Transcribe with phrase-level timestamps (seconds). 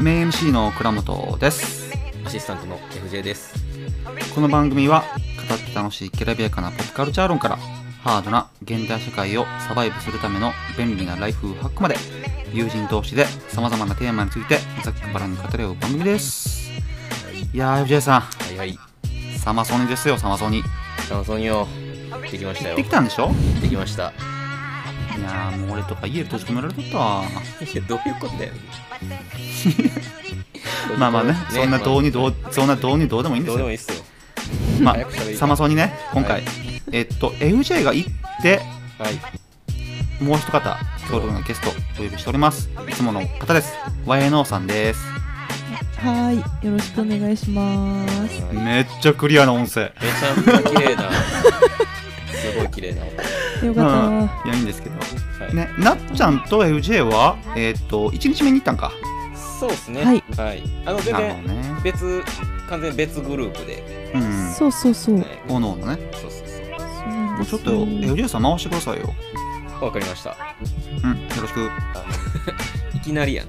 [0.00, 1.92] メイン MC の倉本です
[2.24, 3.54] アシスタントの FJ です。
[4.34, 5.04] この番組は
[5.48, 7.56] 語って楽しいきらびやかなポップカルチャー論から
[8.02, 11.96] ハードな現代社会をサバイブするための便利なライフハックまで
[12.52, 16.70] 友人同士で様々なテーマについてざっくばらんに語り合う番組です
[17.52, 18.70] いやー FJ さはいはい。
[18.72, 18.78] ん
[19.38, 20.68] サマソニですよサマソニ行
[21.08, 21.66] サマソニを
[22.30, 22.74] できましたよ。
[22.74, 23.30] ってきたんでしょ？
[23.62, 24.12] できました。
[25.18, 28.52] いやーもう俺とか家で閉じ込められとったわいや、どういうことだよ。
[30.98, 34.04] まあまあねそんなどうにどうそんなどうにどうでもいいんですよどうでもいいっすよ。
[34.80, 34.96] まあ
[35.36, 36.44] サマソニね今回、はい
[36.92, 38.10] えっと FJ が行っ
[38.42, 38.60] て
[38.98, 39.40] はい。
[40.22, 40.76] もう一方、
[41.08, 42.68] 今日のゲストお呼びしております。
[42.86, 43.72] いつもの方です。
[44.04, 45.00] YNO さんです。
[45.96, 48.42] はい、よろしくお願いします。
[48.52, 49.90] めめっちゃクリアな音声。
[49.98, 51.10] ちゃくちゃ綺麗な。
[52.30, 53.12] すごい綺麗な音。
[53.66, 53.76] ようん。
[53.76, 54.96] かっいや、いいんですけど。
[54.98, 58.92] はいね、なっちゃんと FJ は、えっと、1日目に行ったんか？
[59.58, 60.04] そうですね。
[60.04, 60.24] はい。
[60.36, 60.62] はい。
[60.86, 61.62] あの、全然ね。
[61.84, 62.22] 別、
[62.68, 64.12] 完全別グループで。
[64.14, 64.54] うんた。。
[64.54, 65.16] そうそうそう。
[65.16, 65.98] はいおのおのね。
[66.12, 69.12] そうそうそそうちょっと FJ さん回してくださいよ。
[69.80, 69.84] う。
[69.84, 70.36] わかりました。
[71.04, 71.70] うん、よろしく。
[72.96, 73.44] いきなりや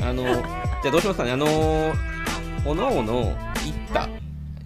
[0.00, 0.08] な。
[0.08, 0.42] あの、じゃ
[0.88, 1.32] あどうしますかね。
[1.32, 1.46] あの、
[2.64, 3.34] おのおの行っ
[3.92, 4.08] た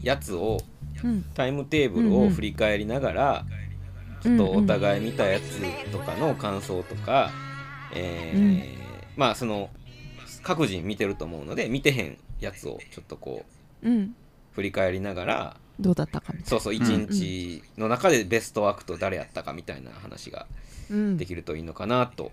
[0.03, 0.59] やつを、
[1.03, 3.64] うん、タイムテーブルを振り返りながら、ちょ
[4.33, 7.31] っとお互い見たやつとかの感想とか、
[7.95, 8.85] えー
[9.17, 9.71] まあその
[10.43, 13.45] 各人見てると思うので見てへんやつをちょっとこ
[13.83, 14.17] ううん、
[14.53, 20.47] 振り返りながらどうだったかみたいそうそう一日の中でベストアクト誰やったかみたいな話がな。
[20.91, 21.17] うん。
[21.17, 22.33] で、きるといいのかなと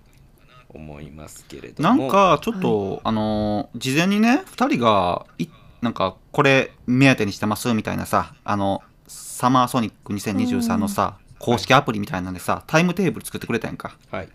[0.70, 5.48] 思いますけれどなもんか、ちょっと、あのー、事前にね、2人が、い
[5.82, 13.98] なんか、これ目当てにしてますみたいなさ、あの、サマーソニック2023のさ、公式アプリみたいなんでさ、タイムテーブル作ってくれたやんか。
[14.10, 14.30] はい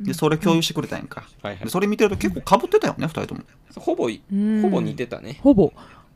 [0.00, 1.22] で、それ共有してくれたやんか。
[1.42, 3.42] はいはいでそれ見てると結構かぶってたよね、2人とも。
[3.76, 5.72] ほぼいうんほぼ似てたねほぼ、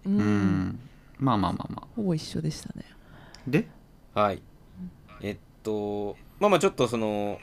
[0.06, 0.78] う、うんん。
[1.19, 1.87] まあまあまあまあ。
[1.97, 2.84] ほぼ一緒でしたね。
[3.47, 3.69] で、
[4.15, 4.42] はい
[5.21, 7.38] えっとまあまあちょっとその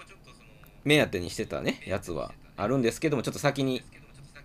[0.83, 3.81] 目当てにしてたねやつはあるんですけどもちょっと先に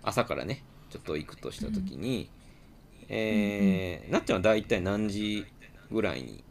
[0.03, 2.29] 朝からねちょっと行くとした時に、
[3.09, 5.45] えーなっちゃんは大体何時
[5.91, 6.43] ぐらいに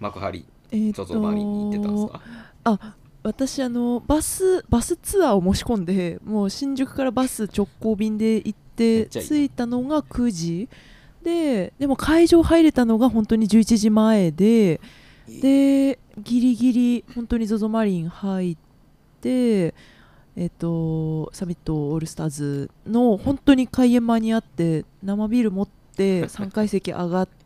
[0.00, 0.92] 幕張え
[1.32, 2.20] リンに行ってたんですか？
[2.64, 10.68] あ、私あのバスバスツアーを申し込んで、もう新宿からバス直行便で行って着いたのが9時。
[11.22, 14.80] で、でも会場入れたのが本当に11時前で、
[15.28, 18.56] でギリギリ本当に ZOZO マリン入っ
[19.20, 19.74] て、
[20.34, 27.41] えっとサミットオールスターズの本当に開演間に合って生ビール持って3階席上がって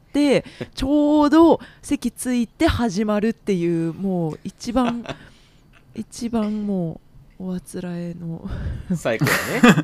[0.75, 5.05] ちょうど席ついて始まるっていうもう一番
[5.95, 7.01] 一番も
[7.39, 8.49] うおあつらえの、
[8.95, 9.81] 最高だね。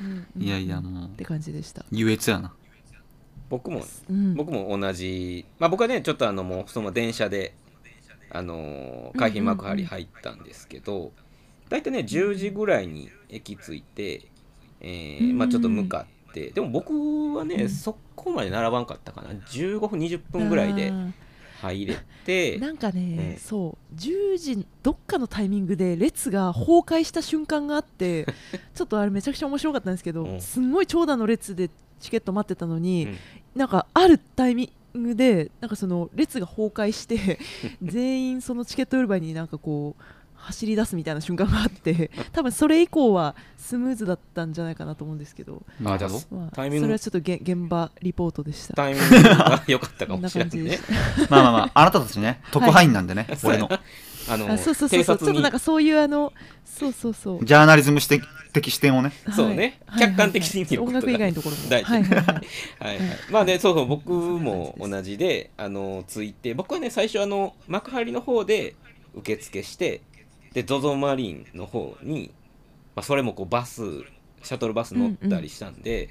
[0.00, 1.06] うんうんいやいやもう。
[1.06, 2.52] って感じでした、優越やな。
[3.48, 5.44] 僕もうん、僕も同じ。
[5.58, 7.54] まあ僕はねちょっとあのもうその電車で
[8.30, 11.12] あのー海浜幕張入ったんですけど、
[11.68, 14.22] 大体ね10時ぐらいに駅着いて、
[14.80, 19.30] えーまあちょっと向かってでも僕はね、そこまで並ばんかったかな。
[19.30, 20.92] 15分20分ぐらいで
[21.60, 22.58] 入れて。
[22.58, 23.94] なんかね、うんそう。
[23.94, 28.26] 10時どっかのタイミングで列が崩壊した瞬間があって
[28.74, 30.40] ちょっとあれめちゃくちゃ面白かったんですけど、うん。
[30.40, 31.70] すんごい長蛇の列で
[32.00, 33.16] チケット待ってたのに、うん。
[33.54, 37.38] なんかあるタイミングでなんかその列が崩壊して
[37.82, 40.02] 全員そのチケット売り場になんかこう
[40.42, 46.84] 走り出すみたいな瞬間があって 多分それ以降はスムーズだったんじゃないかなと思うんですけど、あじゃまあ、タイミング？
[46.84, 48.74] それはちょっとげ現場リポートでした。
[48.74, 50.78] タイミングが良かったかもしれないね。
[51.30, 53.70] まあまあまあ、あなたたちね、特派員なんでね、俺の。
[54.28, 55.18] あのそうそうそうそう。
[55.18, 56.32] ちょっとなんかそういうあの
[56.64, 57.44] そうそうそう。
[57.44, 58.22] ジャーナリズム的
[58.52, 59.12] 的視点をね。
[59.34, 59.80] そうね。
[59.86, 60.00] はい。
[60.00, 61.68] 客観的に見ることが音楽以外のところも。
[61.68, 61.92] 大事。
[61.92, 62.26] はいはいはい。
[62.26, 68.74] はいはい、まあねそうそう僕も同じであのついて僕はね最初あの幕張の方で
[69.14, 70.02] 受付して
[70.52, 72.30] で ZOZO マリンの方に、
[72.94, 73.82] まあ、それもこうバス
[74.42, 76.10] シャトルバス乗ったりしたんで、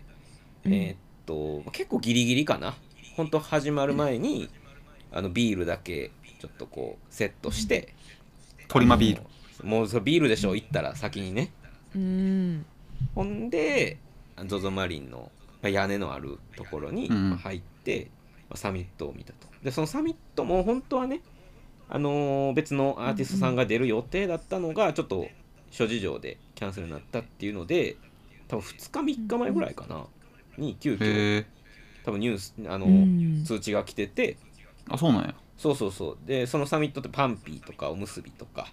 [0.66, 0.78] うんうん。
[0.78, 2.76] えーっと結構ギリギリかな。
[3.16, 4.50] 本当始まる前に、
[5.12, 7.94] あのビールだけちょっとこうセットして、
[8.68, 9.68] トリマビール。
[9.68, 11.52] もうそれビールでしょ行ったら先にね。
[11.96, 12.66] うん。
[13.14, 13.98] ほんで
[14.38, 18.10] ZOZO マリンのまあ屋根のあるところに入って、
[18.50, 19.48] まあサミットを見たと。
[19.64, 21.22] でそのサミットも本当はね
[21.94, 25.28] あのー別のアーティストさんが出る予定だったのがちょっと
[25.70, 27.98] 諸事情でキャンセルになったっていうので
[28.48, 30.06] 多分2日3日前ぐらいかな。
[30.58, 31.46] に急遽
[32.04, 33.44] 多分ニュースあの、うん。
[33.46, 34.38] 通知が来てて。
[34.90, 35.36] あそうなんや。
[35.58, 36.18] そうそうそう。
[36.26, 38.68] でそのサミットってパンピーとかおむすびとか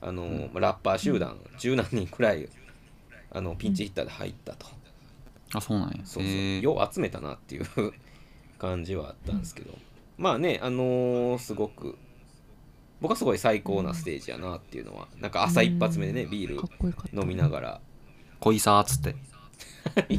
[0.00, 2.48] あの、まあラッパー集団十何人くらい
[3.30, 4.66] あのピンチヒッターで入ったと、
[5.52, 5.96] あそうなんや。
[6.04, 6.60] そうそう。
[6.60, 7.66] よう集めたなっていう
[8.58, 9.76] 感じはあったんですけど、
[10.18, 11.96] まあねあのーすごく
[13.02, 16.60] 僕はすごい最高なステージやなっていうのはなんか朝一発目でねビール
[17.20, 17.80] 飲みながら。
[18.40, 19.16] 恋さーっつって。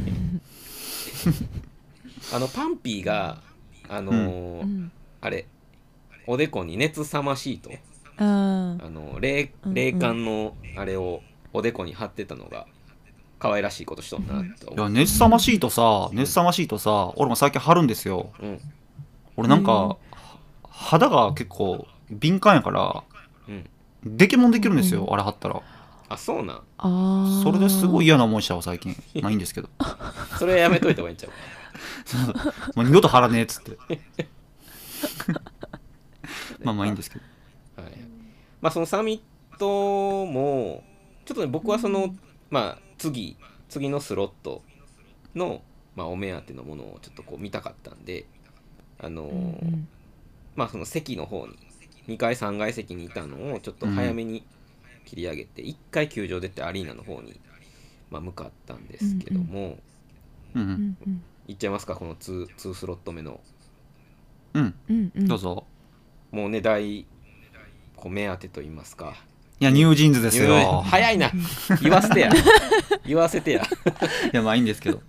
[2.33, 3.41] あのパンピーが
[3.89, 4.91] あのーうん。
[5.21, 5.45] あれ
[6.27, 7.71] おでこに熱さまシート
[8.17, 9.73] あーあの冷うんうん。
[9.73, 11.21] 冷感のあれを
[11.53, 12.67] おでこに貼ってたのが
[13.39, 18.31] 可愛らしいことしとんなっていや熱さまシートさ熱さまシートさ俺も最近貼るんですよ。
[18.41, 18.59] うん。
[19.37, 19.97] 俺なんか
[20.69, 21.87] 肌が結構
[22.19, 23.03] 敏感やから
[23.47, 23.69] うん、
[24.05, 25.61] デケモンできるんですよ、うんあれ貼ったら。
[26.09, 26.61] あそうなん？
[26.77, 27.43] あー。
[27.43, 29.69] それですごい嫌な思いしたわ最近まあいいんですけど。
[30.39, 31.31] それやめといた方がいいんちゃう？
[32.77, 33.77] もう二度と貼らねえっつって。
[36.63, 37.25] まあまあいいんですけど。
[37.83, 37.93] はい、
[38.61, 39.21] まあそのサミ
[39.53, 40.83] ットも
[41.25, 42.15] ちょっとね僕はその、
[42.49, 43.35] まあ次
[43.69, 44.61] 次のスロット
[45.35, 45.61] の、
[45.95, 48.25] まあ、お目当てのものをちょっとこう見たかったんで
[48.99, 49.87] あのーうんうん。
[50.55, 51.57] まあその席の方に
[52.07, 54.43] 2階3階席にいたのをちょっと早めに
[55.05, 57.39] 切り上げて、1回球場出てアリーナの方に、
[58.09, 59.77] まあ、向かったんですけども、
[60.55, 61.23] うんううんんうん。
[61.47, 63.39] いっちゃいますかこの 2, 2スロット目の。
[64.53, 64.75] うん。
[64.89, 65.27] うんうん。
[65.27, 65.65] どうぞ。
[66.31, 67.05] もうね大
[67.95, 69.15] こう目当てと言いますか。
[69.59, 70.81] いやニュージーンズですよ。
[70.81, 71.31] 早いな。
[71.81, 72.31] 言わせてや。
[73.05, 73.63] 言わせてや。
[73.63, 73.65] い
[74.35, 75.01] やまあいいんですけど。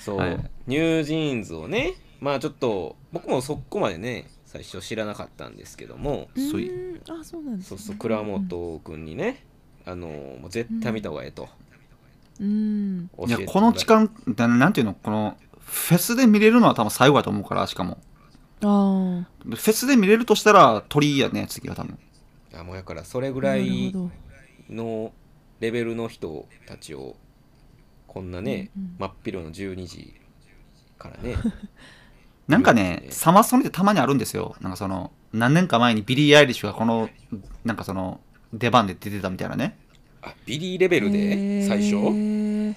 [0.00, 0.50] そう、はい。
[0.66, 6.28] ニュージーンズをねまあちょっと僕もそこまでね最初知らなかったんですけども。
[6.34, 6.70] うんそうい
[7.10, 7.76] あそうなんですね。
[7.78, 9.44] そうそう倉本君にね
[9.84, 11.50] あのもう絶対見た方がええと。
[12.40, 13.10] うん。
[13.26, 17.98] いやこの時間ななんていうのこのフェスで見れるのは多分最後だと思うからしかも。
[18.62, 19.24] あー。
[19.44, 21.98] フェスで見れるとしたら鳥やね次は多分。
[22.54, 23.92] あもうやからそれぐらい
[24.70, 25.12] の
[25.60, 27.16] レベルの人たちを
[28.06, 28.96] こんなね、うんうん。
[28.98, 30.14] 真っ昼の12時
[30.96, 31.36] からね
[32.48, 34.56] なんかねうんサマソニってたまにあるんですよ。
[34.60, 37.10] なんかその何年か前にビリー・アイリッシュがこの
[37.64, 38.20] なんかその
[38.52, 39.76] 出番で出てたみたいなね。
[40.22, 41.68] あビリーレベルで？
[41.68, 41.92] 最初、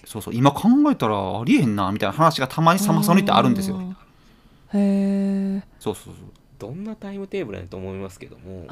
[0.06, 0.36] そうそう。
[0.36, 3.82] 今考えたらありえへんなみたいな話がたまにサマソニってあるんですよ。
[4.74, 6.26] へえそうそうそう。
[6.60, 8.68] どんなタイムテーブルやと思いますけども。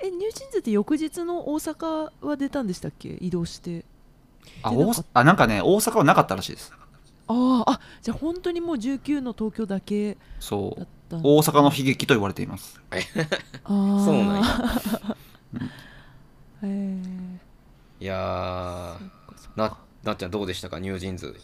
[0.00, 3.18] えニュージーンズって翌日の大阪は出たんでしたっけ？
[3.20, 3.84] 移動して。
[4.62, 6.72] あ大あなんかね大阪はなかったらしいです
[7.30, 10.80] あーあじゃあ本当にもう19の東京だけそう。
[10.80, 11.28] だったんだ。
[11.28, 12.80] 大阪の悲劇と言われています。
[13.64, 14.04] あー。
[14.04, 15.16] そうなんや。
[16.62, 16.98] へえ
[18.00, 19.58] いやー。
[19.58, 20.78] ななっちゃんどうでしたか？
[20.78, 21.36] ニュージーンズ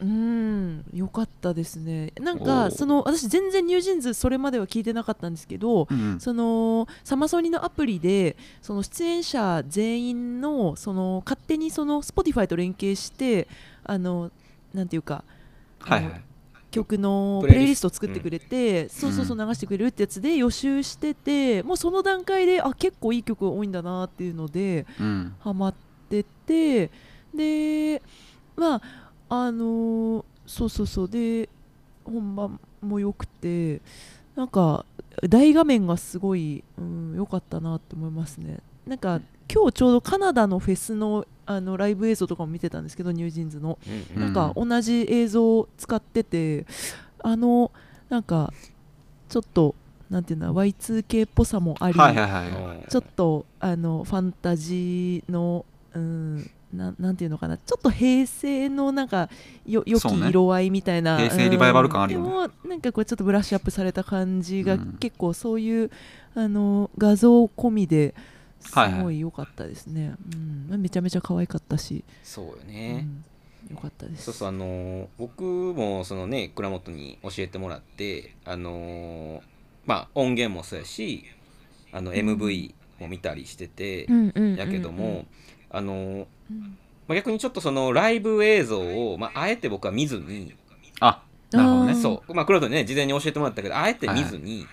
[0.00, 2.12] うんよかったですね。
[2.20, 6.20] なんかその私全然ニュージーンズそれまでは聞いてなかったんですけど、うんうん。
[6.20, 13.48] そのサマソニのアプリでその出演者全員のその勝手にその Spotify と連携して
[13.82, 14.30] あの
[14.74, 15.24] なんていうか
[15.80, 16.22] はいはい。
[16.70, 17.88] 曲のプレイリスト。
[17.88, 25.34] を作ってくれて、そうそうそう流してくれるってやつで予習しててもうその段階であ結構いい曲多いんだなっていうのでうん。
[25.40, 25.74] ハマっ
[26.10, 26.90] てて
[27.34, 28.02] で
[28.56, 28.82] まあ
[29.28, 31.48] あのーそうそうそうで
[32.04, 33.82] 本番も良くて
[34.34, 34.86] なんか
[35.28, 38.58] 大画面がすごい良、うん、良かったなと思いますね。
[38.86, 39.20] なんか
[39.52, 43.78] 今日ちょうどカナダのフェスのあのライブ映像とかも見てたんですけどニュージーンズの。
[43.86, 44.22] うんうん。
[44.22, 46.66] なんか同じ映像を使ってて
[47.22, 47.72] あの
[48.10, 48.52] なんか
[49.30, 49.74] ちょっと
[50.10, 52.48] なんていうの Y2K っぽさもあり、はいはいはい。
[52.48, 55.64] うんちょっとあのファンタジーの、
[55.94, 59.30] うん、ななんていうのかなちょっと平成のなんか
[59.66, 62.52] よ良き色合いみたいな、平成リバイバル感あるよね。
[62.68, 64.96] なんかこうちょっとブラッシュアップされた感じが、うん。
[65.00, 65.90] 結構そういう
[66.34, 68.14] あの画像込みで
[68.60, 69.02] すはいはい。
[69.02, 70.14] ごい良かったですね、
[70.70, 73.24] うん、めちゃめちゃ可愛かったし、そうようね、ん、
[73.70, 74.24] 良かったです。
[74.24, 79.40] そうそうあのー僕もそのね倉本に教えてもらってあのー
[79.86, 81.24] まあ音源もそうやし
[81.92, 85.26] あの MV も見たりしてて、うんうんうんうんやけども、
[85.70, 86.26] あの
[87.06, 90.52] まあ、逆にちょっとそのライブ映像を、まあ、あえて僕は見ずに、
[91.00, 91.22] あ
[91.52, 91.94] なるほどね。
[91.94, 92.34] そう。
[92.34, 94.66] まあ倉本にね事前に教えてもらったけどあえて見ずに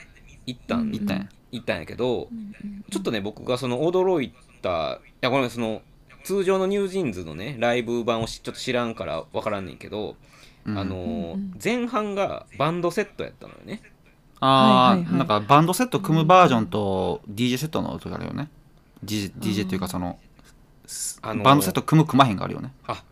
[0.46, 5.82] 行ったん、はい行ったんや行ったんやけどうんうんちょっとね僕がその驚いたいやごめんその
[6.24, 10.16] 通常のニュージーンズのねライブ版をしちょっと知らんから分からんねんけど、
[10.66, 10.78] うん。
[10.78, 11.54] あのーうんうん。
[11.64, 13.82] 前半がバンドセットやったのよね。
[14.40, 15.18] あー、はいはいはい。
[15.20, 18.50] なんかバンドセット組むバージョンと DJ セットの音があるよね。
[19.04, 20.18] DJ, DJ っていうかその、
[20.88, 22.74] すあのーバンドセット組む組まへんがあるよね。
[22.88, 23.04] あ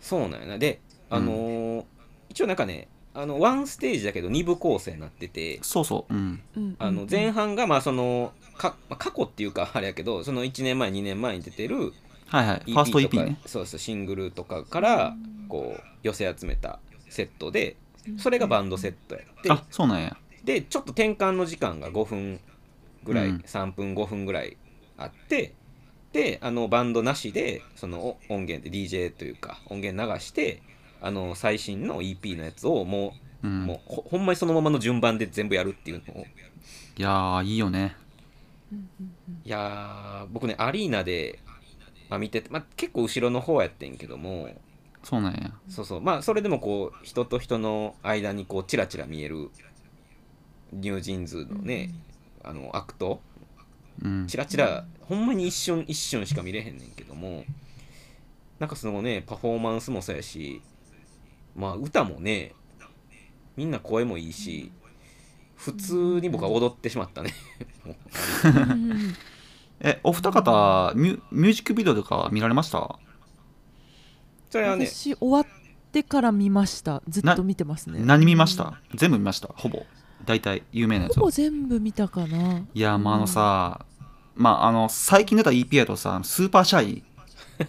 [0.00, 0.58] そうなんやな。
[0.58, 1.84] であのー
[2.30, 6.14] 一応なんかねあのワンステージだけど2部構成になっててそうそう。
[6.14, 6.42] うん。
[6.56, 6.76] うん。
[6.78, 11.94] あの前半がまあそのか、まあ過去っていうかあれやけどその1年前2年前に出てる
[12.26, 12.62] はいはい。
[12.66, 13.40] EP ファーストとか EP ね。
[13.46, 15.16] そうそうシングルとかから
[15.48, 17.76] こう寄せ集めたセットで
[18.18, 19.50] それがバンドセットやって。
[19.50, 20.16] あそうなんや。
[20.44, 22.40] でちょっと転換の時間が5分
[23.04, 23.36] ぐらい、うん。
[23.38, 24.56] 3分5分ぐらい
[24.98, 25.54] あって
[26.12, 30.62] であのバンドなしでそのお音源で DJ というか音源流して
[31.00, 33.66] あの最新の EP のやつをもう,、うん。
[33.66, 36.26] もうほほんまにそのままの順番で全部やるっていうのを。
[36.98, 37.96] いやーいいよね。
[39.44, 41.38] いやー僕ねアリーナで、
[42.08, 44.48] まあ、見てて、まあ、結構後ろの方やってんけども。
[45.02, 45.52] そうなんや。
[45.68, 46.00] そうそう。
[46.00, 49.50] まあそれでもこう人と人の間にこうチラチラ見える。
[50.72, 51.94] ニュージーンズのね、
[52.42, 53.20] あのアクト。
[54.02, 54.26] うん。
[54.26, 57.44] チラチラほんまに一瞬一瞬しか見れへんねんけども。
[58.58, 60.62] なんかそのねパフォーマンスもそうやし
[61.56, 62.52] まあ歌もね
[63.56, 64.70] みんな声もいいし
[65.56, 67.32] 普通に僕は踊ってしまったね。
[69.80, 72.98] えお二方ミュミュージックビデオとか見られました？
[74.50, 75.46] それはね私終わっ
[75.92, 77.02] てから見ました。
[77.08, 78.00] ずっと見てますね。
[78.02, 78.80] 何見ました？
[78.94, 79.48] 全部見ました。
[79.56, 79.84] ほぼ。
[80.24, 82.58] 大体有名なやつをほぼ全部見たかな。
[82.58, 83.84] いやまああのさ
[84.34, 87.02] まああの最近出た EP やとさスーパーシャイ。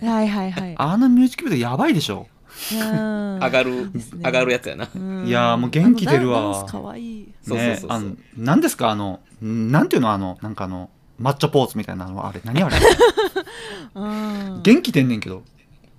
[0.06, 0.76] はいはいはい。
[0.78, 2.28] あのミュージックビデオやばいでしょ
[2.72, 3.92] 上上がる、
[4.24, 4.86] 上がるやつやな。
[4.86, 4.88] い
[5.30, 6.66] やーもう元気出るわ。
[6.98, 7.34] いい。
[7.44, 7.90] そうそうそうそう。
[7.90, 10.90] ねあの何ですかあのなんていうのあのなんかあの
[11.22, 12.78] 抹茶ポーズみたいなのあれ何あれ？
[13.96, 14.62] うん。
[14.64, 15.44] 元気出んねんけど。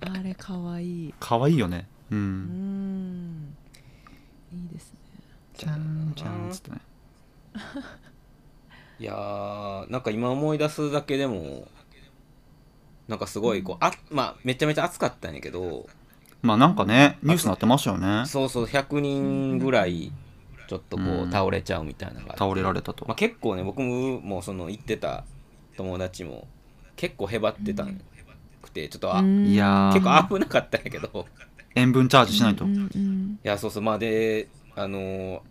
[0.01, 1.07] あれかわい。
[1.09, 1.87] い可愛いよね。
[2.11, 2.43] ううん。
[3.37, 3.55] ん
[4.53, 4.99] いいですね。
[5.57, 6.77] じゃんじゃんっつってね。
[8.99, 11.67] いやーなんか今思い出すだけでも
[13.07, 15.87] なんかすごいこうあまあめちゃめちゃ暑かったんやけど
[16.41, 18.25] まあなんかねニュースになってましたよね。
[18.25, 20.11] そうそう100人ぐらい
[20.67, 21.31] ちょっとこううん。
[21.31, 23.05] 倒れちゃうみたいなのが倒れられたと。
[23.07, 25.25] まあ、結構ね僕もその行ってた
[25.77, 26.47] 友達も
[26.95, 27.99] 結構へばってたん
[28.61, 29.47] くてちょっとあ、うん。
[29.47, 29.93] いやー。
[29.93, 31.25] 結構危なかったんやけど。
[31.75, 32.65] 塩分チャージしないと。
[32.65, 32.69] い
[33.43, 33.83] やそうそう。
[33.83, 35.43] まあであの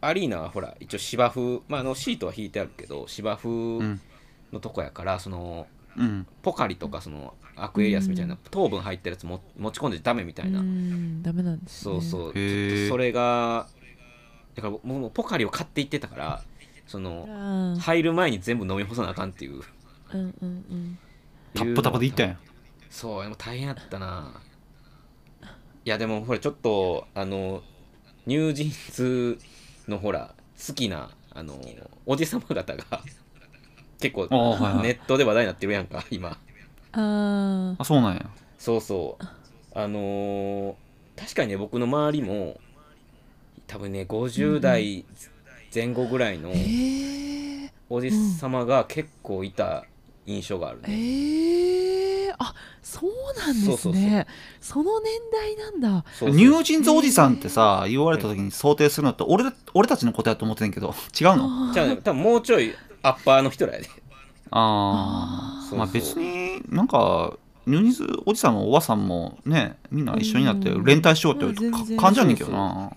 [0.00, 4.00] アリーナはほら一応芝生、まあ、あのシートは引いてあるけど芝生うん。
[4.52, 6.26] のとこやから、そのうん。
[6.42, 11.22] ポカリとかそのアクエリアスみたいな糖分入ったやつも持ち込んでダメみたいな、うん。
[11.22, 11.94] ダメなんですね。
[11.94, 12.32] そうそう。
[12.32, 13.66] それが
[14.54, 16.42] だからもうポカリを買っていってたから
[16.86, 17.78] そのうん。
[17.78, 19.62] 入る前に全部飲み干さなあかんっていう。
[20.12, 20.98] うんうんうん。
[21.54, 22.38] タップタプでいったんや。
[22.90, 24.40] そうでも大変やったな。
[25.42, 27.62] いやでもほらちょっとあの
[28.26, 29.38] ニュージーンズ
[29.86, 30.34] のほら
[30.66, 31.60] 好きなあの
[32.06, 32.84] おじさま方が
[34.00, 34.26] 結構
[34.82, 36.38] ネットで話題になってるやんか今
[36.92, 38.26] ああそうなんや。
[38.58, 39.24] そうそう。
[39.74, 40.74] あのー
[41.18, 42.60] 確かにね僕の周りも
[43.66, 45.06] 多分ね50代
[45.74, 46.52] 前後ぐらいの
[47.88, 49.84] おじさまが結構いた
[50.26, 53.64] 印象があるね、えー、あそうなんですね。
[53.66, 54.26] そうそうそう。
[54.60, 56.04] その年代なんだ。
[56.12, 56.36] そうそう。
[56.36, 61.72] ニュージーンズおじさんってさ言われた時に想定するのって俺だ俺たちのことやと思ってんけど違うの？
[61.72, 63.88] じゃあね多分もうちょいアッパーの人らやで。
[64.50, 65.78] ああそうそう。
[65.78, 67.36] まあ別になんか
[67.66, 70.84] ニュージーンズおじさんもおばさんもねみんな一緒になってうん。
[70.84, 72.90] 連帯しようって感じやねんけどな。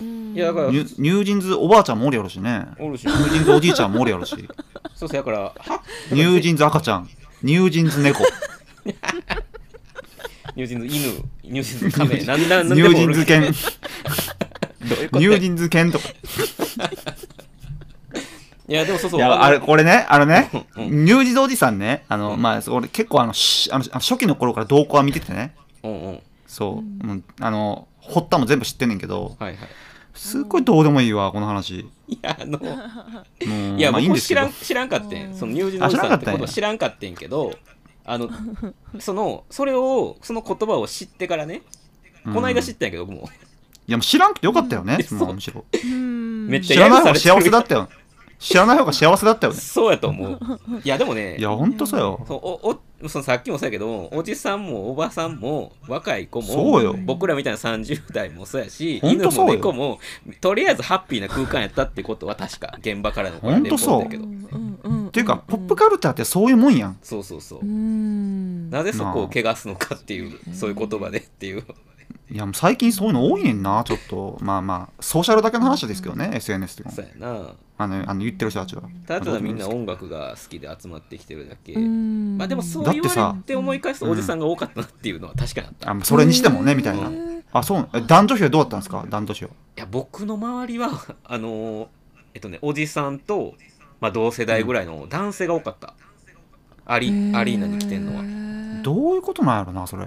[0.00, 0.34] うん。
[0.34, 2.66] いやだからニュニュージーンズおばあちゃんもおるやろしね。
[2.78, 3.06] おるし。
[3.06, 4.30] ニュージーンズおじいちゃんもおるやろし。
[4.94, 5.54] そうそうだからは
[6.10, 7.08] ニュージーンズ赤ちゃん。
[7.42, 8.24] ニュージーンズ猫。
[10.56, 11.24] ニュージーンズ犬。
[11.44, 16.04] ニュージーンズカメなんなんニュージーンズ犬ニュージーンズ犬とか
[18.68, 19.20] いやでもそうそう。
[19.20, 22.42] いやあれこれねあのねうニュージーンズおじさんねあのうん。
[22.42, 25.54] まあ俺結構あのしあの初期の頃から動向は見ててね。
[25.82, 26.20] うんうん。
[26.46, 29.68] そう、うん、あの発端も全部知ってんねんけどはいはい。
[30.14, 31.88] すっごいどうでもいいわこの話。
[32.08, 32.66] いやあのも
[33.40, 34.40] ういや、まあいいん僕知ですけど。
[34.42, 35.30] らん知らんかってうん。
[35.30, 37.52] んそのニュージーンズおじさんってことあ知らんかってんけど
[38.04, 38.28] あの
[38.98, 41.62] そのそれをその言葉を知ってからね
[42.24, 43.28] この間知うんったんやけど僕も。
[43.86, 44.98] いやもう知らんくてよかったよね、
[45.32, 45.64] むしろ。
[45.72, 47.88] うんめっちゃ知らない方が幸せだったよ
[48.38, 49.58] 知らない方が幸せだったよね。
[49.58, 50.38] そうやと思う。
[50.84, 52.24] いやでもねいやほんとそうよ。
[52.26, 56.96] そうおおそのさっきもそうやけどおじさんもおばさんも若い子もそうよ。
[57.04, 59.98] 僕らみたいな30代もそうやし犬も猫も
[60.40, 64.02] とりあえずハッピーな空間やったってことは確か現場からのほんとそう。
[64.02, 64.24] レポートやけど。
[64.24, 66.98] うんうんうんっていうかポップカルチャーってそういうもんやん。
[67.02, 67.60] そうそうそう。
[67.60, 68.68] うん。
[68.70, 71.64] なぜそこを汚すのかっていうそういう言葉でっていう
[72.30, 73.82] いやもう最近そういうの多いねんな。
[73.84, 74.36] ちょっと。
[74.40, 76.94] まあまあソーシャルだけの話ですけどね、SNS とかも。
[76.94, 77.54] そうやな。
[77.80, 78.82] あのあの言ってる人たちは。
[79.06, 81.72] ただただみんな音楽が好きで集まってきてるだけ。
[81.72, 82.36] うん。
[82.36, 87.10] まあでもそう言だってさわれて思い返すとおじさんが多かったなっていうのは確かにあった、いあそれにしてもねみたいな。
[87.52, 87.88] あそう。
[87.94, 89.06] え男女比はどうだったんですか？
[89.08, 89.50] 男女比は。
[89.76, 90.90] や僕の周りは
[91.24, 91.86] あのー
[92.34, 93.54] えっとねおじさんと、
[94.00, 95.94] まあ、同世代ぐらいの男性が多かった、
[96.84, 98.18] アリアリーナに来てんのは。
[98.18, 100.06] はどういうことなんやろなそれ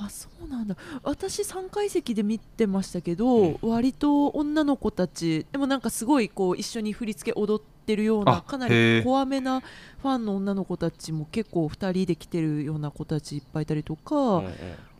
[0.00, 0.76] あそうなんだ。
[1.02, 14.52] 私3階席で見てましたけど、割と女の子たちでもなんかすごいこう一緒に振り付け踊ってるようなあかなり怖めなファンの女の子たちも結構2人で来てるような子たちいっぱいいたりとか、うんうん。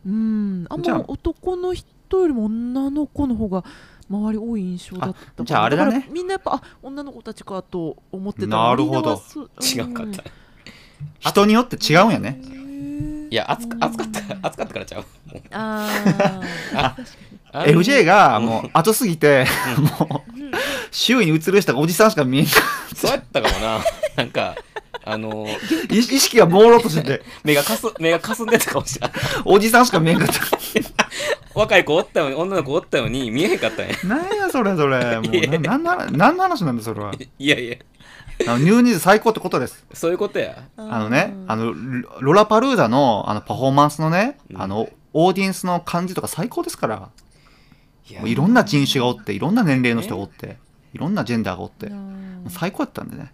[0.06, 1.86] うん、あんま男の人
[2.20, 3.64] よりも女の子の方が
[4.10, 6.08] 周り多い印象だったじゃああれだね。
[6.10, 9.20] みんなやっぱあ女の子たちかと思ってたなるほど。
[9.60, 10.24] 違うかった。
[11.20, 12.40] 人によって違うんやね
[13.30, 15.04] いや暑か暑かった暑かったからちゃう。
[15.50, 16.40] あ
[16.74, 16.96] あ
[17.52, 19.46] あ FJ がうんもう後すぎて
[20.00, 20.40] もう
[20.90, 23.80] 周囲に映る人がおじさんしか見えんそうやったかもな。
[24.16, 24.56] なんか
[25.04, 27.22] あのー意識が朦朧としてて。
[27.44, 30.34] 目がかす目がかすんでたかもしれないおじさんしか見えんかった。
[31.54, 33.94] 若い子おったように女の子おったように見えへんかったんや。
[34.04, 35.18] なんやそれそれ。
[35.20, 37.12] もうななんの話何の話なんだそれは。
[37.38, 37.76] いやいや
[38.46, 39.84] あのニューニーズ最高ってことです。
[39.92, 40.64] そういうことや。
[40.76, 44.62] ああのねあのロロラパルーザのあのパフォーマンスのね、うん。
[44.62, 47.10] あのオーディエンスの感じとか最高ですから。
[48.08, 48.20] いや。
[48.20, 50.56] もういろんな人種がおっていろんな年齢の人がおって
[50.94, 51.86] いろんなジェンダーがおって。
[51.86, 52.46] うん。
[52.48, 53.32] 最高やったんでね。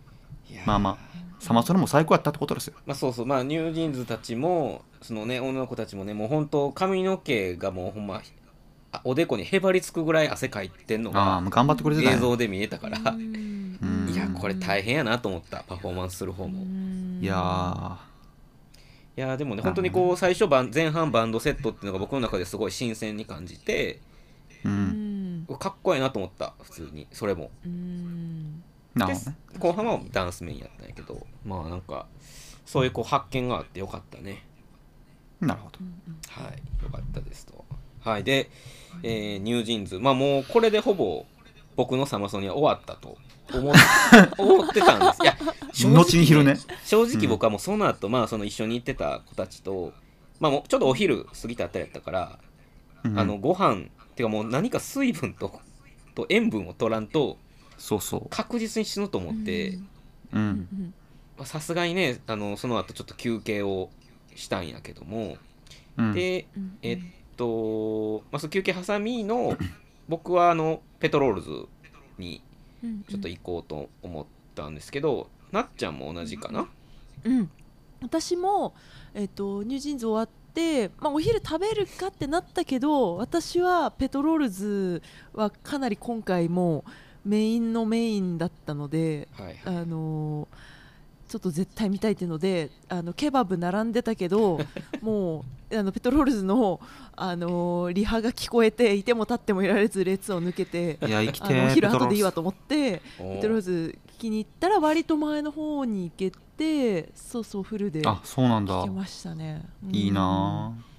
[0.64, 2.74] まあまあサマソニも最高やったってことですよ。
[2.86, 3.26] まあそうそう。
[3.26, 8.22] まあニュージーンズたちもそのね女の子たちもねもう本当髪の毛がもうほんま
[8.92, 12.98] あおでこにへばりつくぐらい汗かいてんのがああもう頑張ってくれてた映像で見えたから。
[12.98, 13.54] うん
[14.28, 15.64] これ大変やなと思った。
[15.66, 16.64] パフォーマンスする方も。
[17.20, 17.98] いや
[19.16, 25.42] いやでもね本当にこう最初前半バンドセットっていうのが僕の中ですごい新鮮に感じてーううん。
[25.42, 27.06] んかっこいいなと思った普通に。
[27.12, 27.50] それも。
[27.64, 28.62] うん。
[29.58, 32.06] 後半はダンスメインやったんやけどまあなんか
[32.64, 34.44] そういうこう発見があってよかったね。
[35.40, 35.78] なるほど。
[36.28, 37.64] はいよかったですと。
[38.00, 38.50] はいで、
[39.02, 39.98] えーニュージーンズ。
[39.98, 41.24] まあもうこれでほぼ
[41.76, 43.16] 僕のサマソニは終わったと
[43.52, 43.74] 思っ
[44.38, 45.22] 思ってたんです。
[45.22, 45.36] いや
[45.72, 46.56] 正直後に昼ね。
[46.84, 49.92] 正直僕はもうその後、まあその一緒に行ってた子たちと
[50.40, 52.38] まあもうちょっとお昼過ぎたあたりやったから、
[53.04, 55.60] うんあのご飯てかもう何か水分と
[56.14, 57.38] と塩分を取らんと
[57.76, 59.78] そうそ確実に死ぬと思ってうう
[60.34, 60.94] うんん。
[61.36, 63.90] まあさすがにねあのその後ちょっと休憩を
[64.34, 65.36] したんやけども、
[65.96, 66.12] うん。
[66.14, 66.78] でうん。
[66.82, 66.98] えっ
[67.36, 69.56] と、まあ、その休憩挟みの
[70.08, 71.50] 僕はあのペトロールズ
[72.18, 72.53] にうん
[73.08, 76.68] ちょっと行こうと思ったんですけど、なっちゃんも同じかな、
[77.24, 77.50] うん、
[78.02, 78.74] 私も、
[79.14, 86.84] えっとニュージーンズ終わって、まあ、お昼食べるかってなったけど私はペトロールズはかなり今回も
[87.24, 89.60] メインのメインだったので、はい。
[89.64, 90.73] あのー
[91.34, 94.60] ちょっと絶対見たいっていうのであのケバブ並んでたけど
[95.02, 96.78] もうあのペトロールズの、
[97.16, 103.02] あのーリハが聞こえていても立ってもいられず列を抜けていや生きてあのお昼後でいいわと思って。
[103.18, 108.80] ペトロールズ聞きに行ったら割と前の方に行けてそうそうフルであそうなんだ。
[108.82, 109.62] 聞けましたね。
[109.90, 110.20] いいなあ。
[110.20, 110.93] よかったですね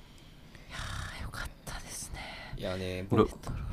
[2.57, 3.29] いやね僕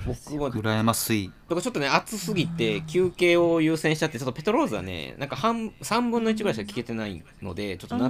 [0.07, 1.33] 僕はぁ羨ましい。
[1.49, 8.09] 僕ちょっとね暑すぎて休憩を優先しちゃってちょっとペトローズはねなんか半3分の1ぐらいしか聞けてないのでちょっとな,、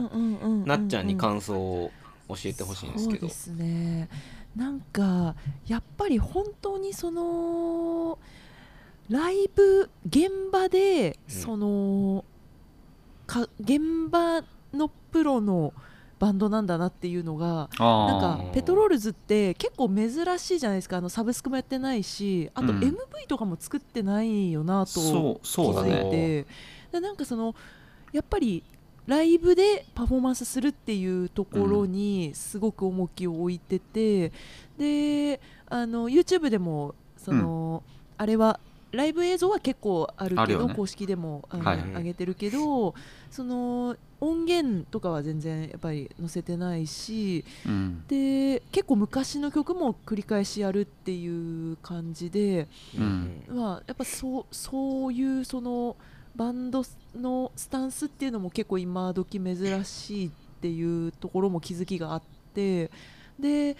[0.76, 1.90] なっちゃんに感想を
[2.28, 3.20] 教えてほしいんですけど。
[3.20, 4.08] そうですね。
[4.56, 5.34] なんか
[5.66, 8.18] やっぱり本当にその
[9.08, 11.34] ライブ現場でうん。
[11.34, 12.24] その、
[13.26, 13.80] か現
[14.10, 15.72] 場のプロの
[16.22, 20.98] バンドなんだなっていうのがあなんあかペトロールズって結構珍しいじゃないですか。
[20.98, 22.78] あのサブスクもやってないしあとうん。
[22.78, 25.00] MV とかも作ってないよなと
[25.42, 26.10] 気づいね。
[26.10, 26.46] て
[26.92, 27.56] でなんかその
[28.12, 28.62] やっぱり
[29.06, 34.30] ライブでパフォーマンスするっていうところにすごく重きを置いてて、
[34.78, 37.82] であの YouTube でもその、
[38.16, 38.60] あれは
[38.92, 40.74] ライブ映像は結構あるけど、ね。
[40.74, 41.78] 公式でもあの、はい。
[41.96, 42.94] 上げてるけど
[43.30, 48.04] その音源とかは全然やっぱり載せてないしうん。
[48.06, 53.44] で結構昔の曲も繰り返しやるっていう感じで、うん。
[53.48, 55.96] まあ、やっぱそうそういうその
[56.36, 56.82] バンド
[57.14, 62.22] のスタンスっていうのも結構今時珍しいっていうところも気づきがあっ
[62.54, 62.90] て
[63.38, 63.76] で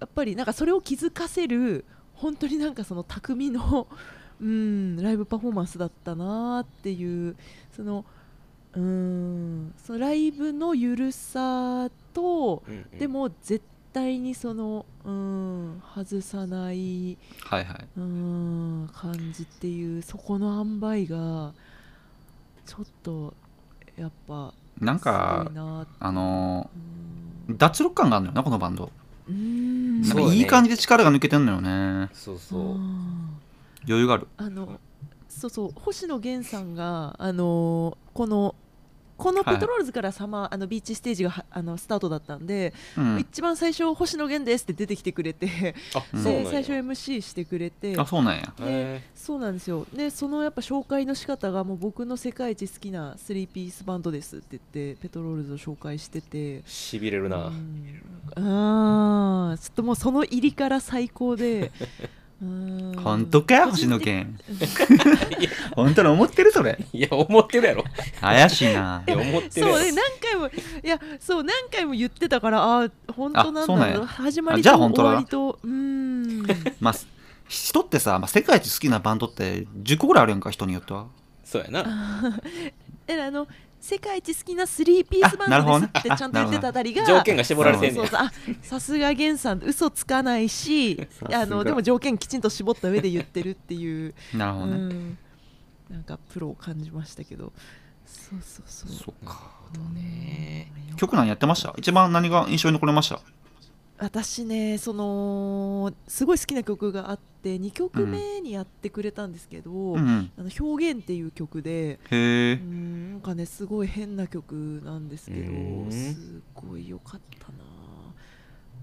[0.00, 1.84] やっぱりなんかそれを気づかせる
[2.22, 3.88] 本当になんかその匠の、
[4.40, 7.36] うん、ライブパフォーマンスだったなっていう
[7.76, 8.04] その
[8.74, 12.98] うーんそのライブのゆるさとうんうん。
[12.98, 17.88] でも絶対にそのうーん外さないはいはい。
[17.96, 21.52] うーん感じっていうそこの塩梅が
[22.66, 23.34] ちょっと
[23.96, 25.50] やっぱなんか
[26.00, 26.70] あの
[27.50, 30.02] 脱力感があるのよなこのバンドーん。
[30.02, 32.08] なんいい感じで力が抜けてんのよね。
[32.12, 32.60] そうそう。
[32.60, 33.38] うん
[33.86, 34.28] 余裕がある。
[34.36, 34.78] あの
[35.28, 38.54] そうそう星野源さんがあのこの
[39.22, 43.18] このペトロールズからサマー、あのビーチステージがはあのスタートだったんで、うん。
[43.20, 46.50] 一番最初星野源ですって出てきてくれてあうんそうなんや。
[46.50, 48.52] で最初 MC してくれてあそうなんや。
[48.60, 49.86] へそうなんですよ。
[49.94, 56.62] でそのやっぱ紹介の仕方がもう僕の世界一好きなスリーピースバンドですって言ってペトロールズを紹介してて。
[56.66, 58.02] しびれるな、うん。
[58.34, 61.88] あーちょっともうその入りから最高でうん
[62.42, 64.30] 本当かよ個星野源。
[65.76, 66.78] 本当に思ってるそれ。
[66.92, 67.84] いや思ってるやろ。
[68.20, 69.02] 怪しいな。
[69.06, 69.78] いや思ってるやろ。
[69.78, 73.92] そうね何回もいやそう何回も言ってたからあー本当なんあそうなんや。
[73.94, 75.08] だろう始まりあじゃと終あ本当だ。
[75.10, 76.46] なわりとうーん。
[76.80, 76.94] まあ
[77.48, 81.06] 人ってさ、まあ、世界一好きなバンドって10個ぐらいあるやんか人によっては。
[81.44, 82.40] そうやな。
[83.06, 83.46] えあの
[83.82, 88.16] 世界一好きなスリーピースバンドですってちゃんと言ってたあたりが条件が絞られてんねそうんそ
[88.62, 95.18] さすが源さん嘘つかないしあのでも条件きちんと絞った上で言ってるっていう、なるほどね、うん、
[95.90, 97.52] なんかプロを感じましたけど。
[98.06, 98.90] そうそうそう。
[98.90, 99.50] そうか。
[99.94, 100.70] ね。
[100.90, 101.74] うん曲何やってました？
[101.78, 103.20] 一番何が印象に残りました？
[104.02, 109.98] 私ねそのすごい好きな曲があって2曲目にやってくれたんですけど「うん。
[109.98, 117.58] うんあの表現」っていう曲でうんなんかねすごい変な曲なんですけうんどすごい良かったな。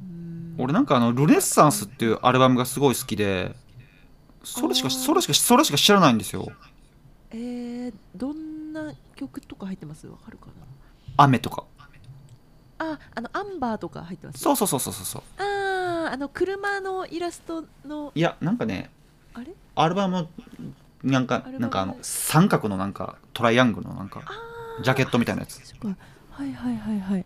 [0.02, 0.56] うん。
[0.58, 3.54] 俺なんかあのルネッサンスっていうアルバムがすごい好きで
[4.46, 6.48] それしかそれしかそれしか知らないんですよ。
[7.32, 10.08] えー、どんな曲とか入ってます？
[10.08, 10.54] わかるかな？
[11.18, 11.66] 雨とか
[12.80, 15.24] ああのアンバーとか入ってますそうそうそうそうそう。
[15.38, 18.12] あーあの車のイラストの。
[18.16, 18.90] いやなんかね
[19.34, 19.54] あれ？
[19.76, 20.28] アルバム
[21.04, 24.24] なんかなんかあの三角のなんかトライアングルのなんか
[24.84, 25.62] ジャケットみたいなやつ。
[26.32, 27.26] はいはいはいはい。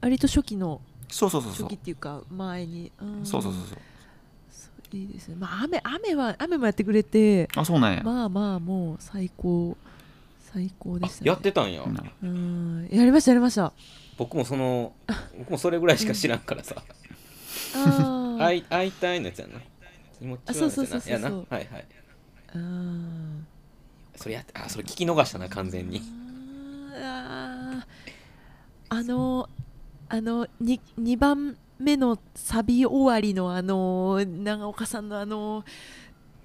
[0.00, 0.80] 割と初期の。
[1.08, 1.66] そうそうそうそう。
[1.66, 2.90] 初期っていうか前に。
[3.00, 3.26] うん。
[3.26, 3.78] そうそうそうそう。
[4.50, 5.36] そういいですね。
[5.38, 7.48] まあ雨雨は雨もやってくれて。
[7.54, 9.76] あそうなんや、まあまあもう最高。
[10.52, 11.28] 最高であしたね。
[11.28, 11.84] やってたんや。
[11.86, 12.88] なうん。
[12.90, 13.72] やりましたやりました
[14.16, 14.92] 僕もその
[15.38, 16.76] 僕もそれぐらいしか知らんからさ。
[17.74, 18.38] あー。
[18.38, 19.60] 会い会いたいのやつやな。
[20.18, 21.28] 気持ち悪いやつやな。
[21.28, 21.36] やな。
[21.36, 21.66] はいはい。
[22.54, 23.40] あー。
[24.16, 26.00] それやってあそれ聞き逃したな完全に。
[26.94, 27.86] あー。
[28.90, 29.48] あの
[30.08, 35.64] あの 2, 2番目のサビ終わりのあの長岡さんのあの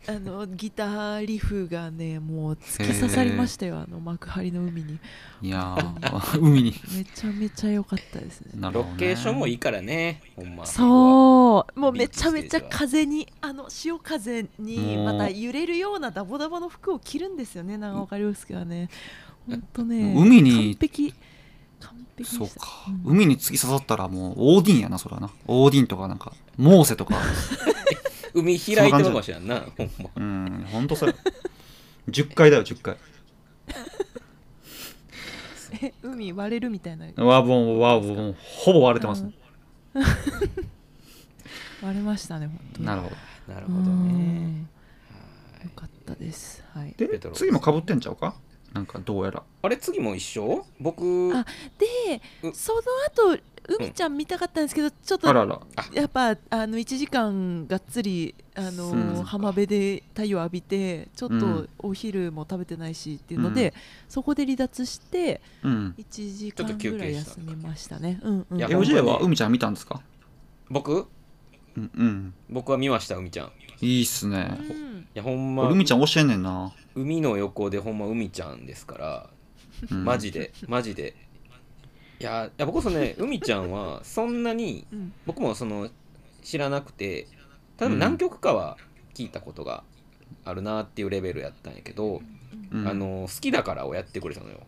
[0.08, 5.00] あのギターリフがねもう突き刺さりましたよあの幕張の海に。
[5.42, 6.74] いやー 海に。
[6.96, 8.52] めちゃめちゃ良かったですね。
[8.72, 10.66] ロケーションもいいからねほんま。
[10.66, 11.80] そう。
[11.80, 18.90] もうめちゃめちゃ風にあの潮風にまた揺れるようなダボダボの服を着るんですよね長岡亮介はね。
[19.48, 20.76] 本当ね海に。
[20.76, 21.14] 完璧。
[21.82, 23.02] 完璧そうか、ん。
[23.06, 25.30] 海に突き刺さったらもうオーディンやなそれはな。
[25.48, 27.16] オーディンとかなんかモーセとか
[28.34, 30.10] 海開いてるかもしれんなほんま。
[30.16, 31.16] うんほんとそれ
[32.10, 32.98] 10回だよ10回。
[35.82, 37.08] え海割れるみたいな。
[37.24, 39.32] わもうわもうほぼ割れてます、ね、
[39.94, 40.04] う ん
[41.82, 43.54] 割れましたね本当になるほど。
[43.54, 43.88] なるほどね。
[43.92, 44.70] うん。
[45.64, 46.64] よかったです。
[46.74, 46.94] はい。
[46.98, 48.36] で次もかぶってんちゃうか？
[48.74, 49.44] なんかどうやら。
[49.62, 50.66] あれ次も一緒？
[50.80, 51.46] 僕あ
[51.78, 52.82] でうその
[53.34, 53.42] 後
[53.78, 55.60] 海ちゃん見たかったんですけどちょっとあらら。
[55.94, 61.70] やっぱあの1時間がっつりあの、うん浜辺で太陽浴びてちょっとうん。
[61.80, 63.74] お昼も食べてないしっていうので、
[64.08, 65.96] そこで離脱してうん。
[65.98, 68.20] 1時間ぐらい休みましたね。
[68.24, 68.58] うんうん。
[68.58, 70.02] いやえおじいほんまには海ちゃん見たんですか？
[70.70, 71.08] 僕？
[71.78, 73.52] うん、うん、僕は見ました海ちゃん。
[73.82, 75.08] いいいっすね、うん。
[75.14, 79.30] やほんま俺海ちゃん教えんねんな、海の横でほんま海ちゃんですから
[79.90, 81.16] うん、マジでマジで
[82.20, 85.14] いやいや僕そのね 海ちゃんはそんなにうん。
[85.26, 85.90] 僕もその
[86.44, 87.28] 知らなくて
[87.78, 88.00] 多分うん。
[88.00, 88.78] 何曲かは
[89.14, 89.84] 聞いたことが
[90.46, 92.22] あるなっていうレベルやったんやけど、
[92.72, 92.88] うん。
[92.88, 94.62] あの好きだからをやってくれたのよ。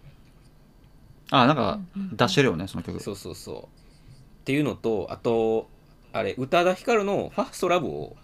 [1.29, 2.99] あなんか出してるよねその曲。
[3.01, 3.63] そうそうそう。
[3.63, 5.69] っていうのとあと
[6.13, 8.17] あれ宇多田ヒカルの「ファーストラブを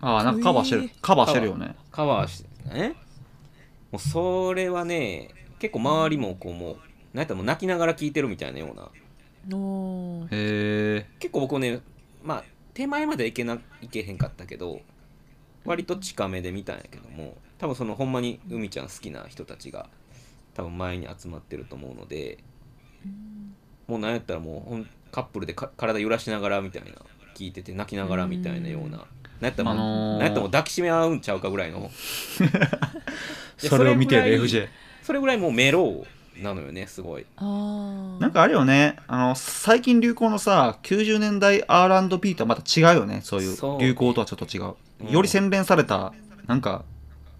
[0.00, 0.90] あなんかカバーしてる、えー。
[1.00, 1.74] カバーしてるよね。
[1.90, 2.94] カバーしてね
[3.90, 6.78] もうそれはね結構周りもこうもう
[7.16, 8.90] なんやったらもう泣きながら聴いてるみたいなような。
[10.30, 11.80] へえ結構僕ね
[12.22, 14.80] まあ手前までいけないけへんかったけど
[15.64, 19.88] 割と近めで見たんやけども多分そのほんまに海ちゃん好きな人たちが
[20.52, 22.38] 多分前に集まってると思うので
[23.86, 26.90] もうなんやったらもうほんカップルでか体揺らしながらみたいな
[27.34, 29.00] 聞いてて泣きながらみたいなような、なん
[29.42, 30.18] やったらもう、あのー。
[30.18, 31.90] なんやったらもう抱きしめ合うんちゃうかぐらいの。
[33.60, 34.68] でそれを見てるそれぐらい FJ
[35.02, 37.26] それぐらいもうメロウなのよねすごい。
[37.40, 38.96] なんかあれよね。
[39.06, 43.20] あの最近流行のさ90年代 R&B とはまた違うよね。
[43.22, 44.74] そういう流行とはちょっと違う。
[45.00, 45.12] うん。
[45.12, 46.12] より洗練された
[46.46, 46.84] なんか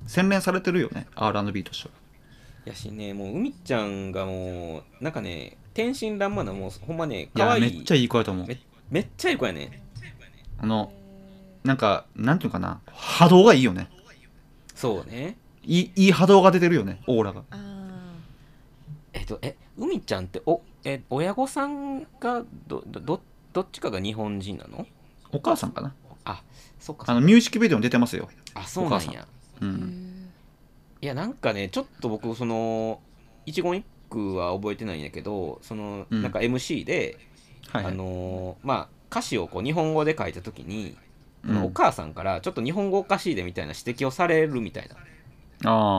[0.07, 1.95] 洗練されてるよね R&B としては。
[2.65, 7.65] やしねもう海ちゃんがもうなんかね天真爛漫なもうほんまねい可愛い。
[7.65, 8.47] やめっちゃいい子やと思う。
[8.47, 8.59] め
[8.91, 9.83] めっちゃいい子やね。
[10.59, 10.93] あの
[11.65, 12.81] なんかなんていうのかな。
[12.87, 13.89] 波動がいいよね。
[14.75, 15.37] そうね。
[15.65, 17.43] いいいい波動が出てるよねオーラが。
[17.51, 17.76] あえ
[19.35, 23.21] っとえ海ちゃんっておえ親御さんがどどど
[23.53, 24.87] どっちかが日本人なの？
[25.33, 25.95] お母さんかな。
[26.25, 26.43] あ
[26.79, 27.05] そっか。
[27.09, 28.29] あのミュージックビデオに出てますよ。
[28.55, 29.27] あそうなんや。
[29.61, 29.69] うー。
[29.69, 30.31] ん
[31.03, 33.01] いやなんかねちょっと僕その
[33.45, 36.23] 一言一句は覚えてないんやけどその、うん。
[36.23, 37.19] なんか MC で、
[37.71, 37.93] はいはい。
[37.93, 40.97] あのーまあ歌詞をこう日本語で書いた時に、
[41.45, 41.55] うん。
[41.55, 44.97] そのお母さんからちょっと日本語おかしいでみたいな指摘をされるみたいな。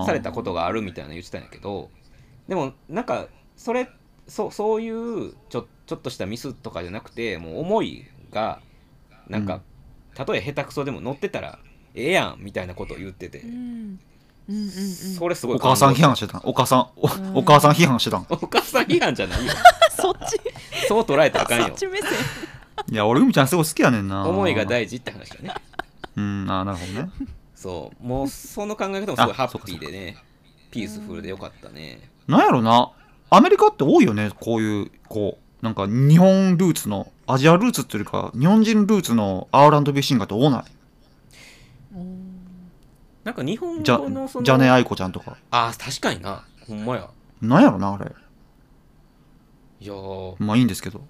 [0.06, 1.90] されたことがあるみたいな言ってたんやけど
[2.48, 3.90] でもなんかそれ
[4.28, 8.60] そそういうちょちょっとしたミスとかじゃなくてもう思いが
[9.30, 9.62] なんか、
[10.16, 11.60] たとえ下手くそでも乗ってたら
[11.94, 14.00] ええやんみたいなことを言ってて、うん。
[14.50, 14.70] うんうんうん。
[14.70, 16.38] それすごいお母さん批判してた。
[16.38, 17.38] んお母さんおうん。
[17.38, 18.26] お母さん批判してたん。
[18.30, 19.54] お母さん批判じゃないよ。
[19.92, 20.40] そっち。
[20.88, 21.68] そう捉えたらあかんよ。
[21.68, 22.10] そっち目線。
[22.90, 24.26] いや俺海ちゃんすごい好きやねんな。
[24.26, 25.54] 思いが大事って話だね。
[26.16, 27.10] うんあーなるほどね。
[27.56, 28.08] そう。
[28.08, 30.18] もうその考え方もすごいあハッピーでね。
[30.72, 32.92] ピースフルでよかったねなんやろな。
[33.30, 34.32] アメリカって多いよね。
[34.40, 40.64] こういうこうなんか日本ルーツのアジアルーツっていうか日本人ルーツの R&B シンガーって多ない？
[43.24, 45.38] なんか日本じゃ語のそのじゃね愛子ちゃんとか。
[45.52, 46.46] あ確かにな。
[46.68, 47.10] ほんまや。
[47.42, 48.12] なんやろなあれ。
[49.80, 50.36] いやー。
[50.40, 51.02] まあいいんですけど。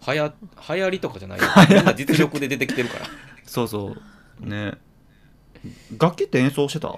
[0.00, 0.32] はや
[0.68, 1.44] 流行りとかじゃないよ。
[1.70, 3.06] みんな実力で出てきてるから。
[3.44, 3.94] そうそ
[4.42, 4.46] う。
[4.46, 4.74] ね。
[5.98, 6.96] 楽器って演奏してた？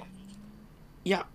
[1.04, 1.26] いや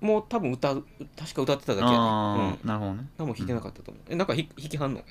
[0.00, 0.84] もう多分歌う
[1.16, 1.96] 確か歌ってただけやね。
[1.96, 2.68] ああ、うん。
[2.68, 3.08] なるほどね。
[3.18, 4.02] 何も弾いてなかったと思う。
[4.08, 5.02] えなんか弾弾きはんの？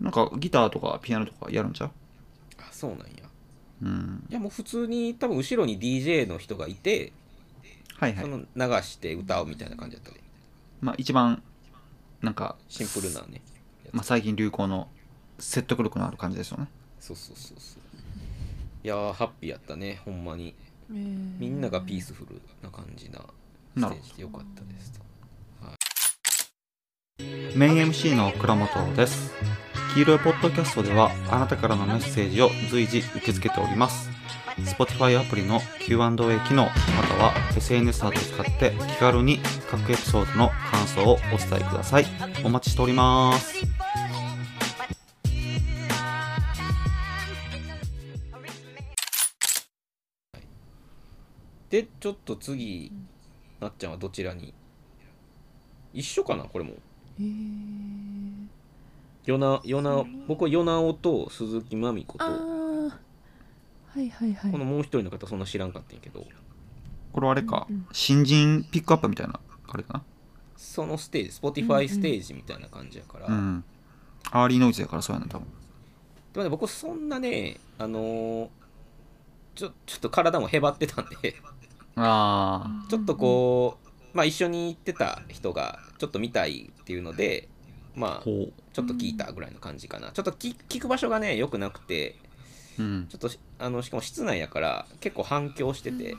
[0.00, 1.90] なんかギターとかピアノとかやるんちゃう？
[2.58, 3.06] あそうなんや。
[3.82, 4.26] うん。
[4.30, 7.12] いやもう普通に多分後ろに DJ の人がいて、
[7.98, 8.24] はいはい。
[8.24, 10.20] その流して歌うみたいな感じだったで。
[10.80, 11.42] まあ一番
[12.22, 13.40] なんかシンプルなね
[13.92, 14.88] まあ、最近流行の
[15.38, 16.68] 説得力のある感じですよね。
[17.00, 17.80] そうそうそうそう。
[18.84, 20.54] いやーハッピーやったねほんまに。
[20.88, 21.00] み
[21.38, 23.20] みんながピースフルな感じな
[23.76, 24.98] ステージでよかったです
[27.58, 29.34] メイン MC の倉本です。
[29.94, 34.08] 黄色いポッドキャストではあなたからのメッセージを随時受け付けております。
[34.58, 36.16] Spotify アプリの Q&A
[36.48, 36.70] 機能ま
[37.06, 42.06] たは SNS などを使って気軽に各エピソードの感想をお伝えください。
[42.44, 43.54] お待ちしております。
[51.68, 52.90] でちょっと次
[53.60, 54.52] なっちゃんはどちらに？
[55.92, 56.72] 一緒かなこれも。
[56.72, 58.46] へー。
[59.24, 62.24] ヨナヨナ僕はヨナオと鈴木まみ子と。
[62.24, 62.30] は
[63.96, 64.52] いはいはい。
[64.52, 66.24] このもう一人の方そんな知らんかったんやけど。
[67.12, 67.86] これはあれか、うんうん。
[67.92, 70.02] 新人ピックアップみたいなあれか
[70.56, 73.64] そのステージ Spotify ステージみたいな感じやから、なうん。
[74.30, 75.46] アーリーノイズやからそうやな多分。
[76.34, 78.48] でもね僕そんなねあのー
[79.54, 81.34] ちょちょっと体もへばってたんで
[81.96, 87.48] あちょっとこうまあ一緒に行ってた人がちょっと見たいっていうので
[87.94, 90.10] まあちょっと聞いたぐらいの感じかな。
[90.12, 92.16] ちょっと聞聞く場所がね良くなくて
[92.78, 93.06] ううん。
[93.08, 96.16] ちょっとしあのしかも室内やから結構反響してて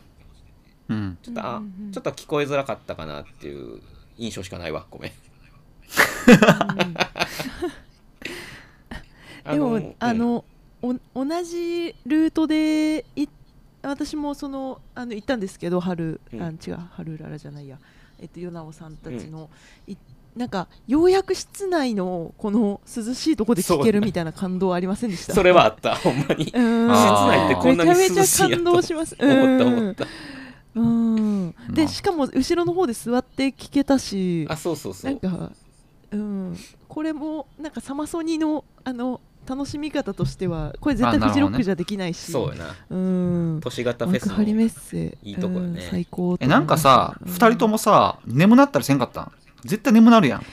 [0.90, 1.18] うん。
[1.22, 1.92] ちょっとあうんうんうん。
[1.92, 3.82] ちょっと聞こえづらかったかなっていう
[4.18, 4.86] 印象しかないわ。
[4.90, 5.12] ごめん。
[9.46, 9.96] でもうん。
[10.00, 10.44] あの、
[10.82, 13.28] お同じルートでい
[13.90, 16.42] 私もそのあの行ったんですけど春、うん。
[16.42, 17.78] あ違う春ララじゃないや。
[18.20, 19.50] えっと与那尾さんたちの、
[19.88, 19.96] い
[20.36, 25.34] なんかようやく室内のこの涼しいとこで聴けるみたいな感動ありませんでした？
[25.34, 25.96] それはあった。
[25.96, 26.46] ほんまに。
[26.50, 29.16] 室内ってこんなにめちゃめちゃ涼しいんやと感動します。
[29.20, 30.08] 思った思った。
[30.76, 31.46] うん。
[31.48, 31.72] まあ。
[31.72, 35.12] でしかも後ろの方で座って聴けたしあそうそうそう。
[35.12, 35.52] んなか、
[36.12, 42.32] うん、これもなんかサマソニのあの楽しみ方としてはこれ絶対フジロックじゃできないし。
[42.32, 42.76] そうやな。
[42.90, 43.60] うん。
[43.62, 45.66] 都市型フェスのメッセいいとこやね。
[45.68, 47.32] うん最高えなんかさ、うん。
[47.32, 49.32] 二人ともさ眠なったりせんかったん？
[49.64, 50.44] 絶対眠なるやん。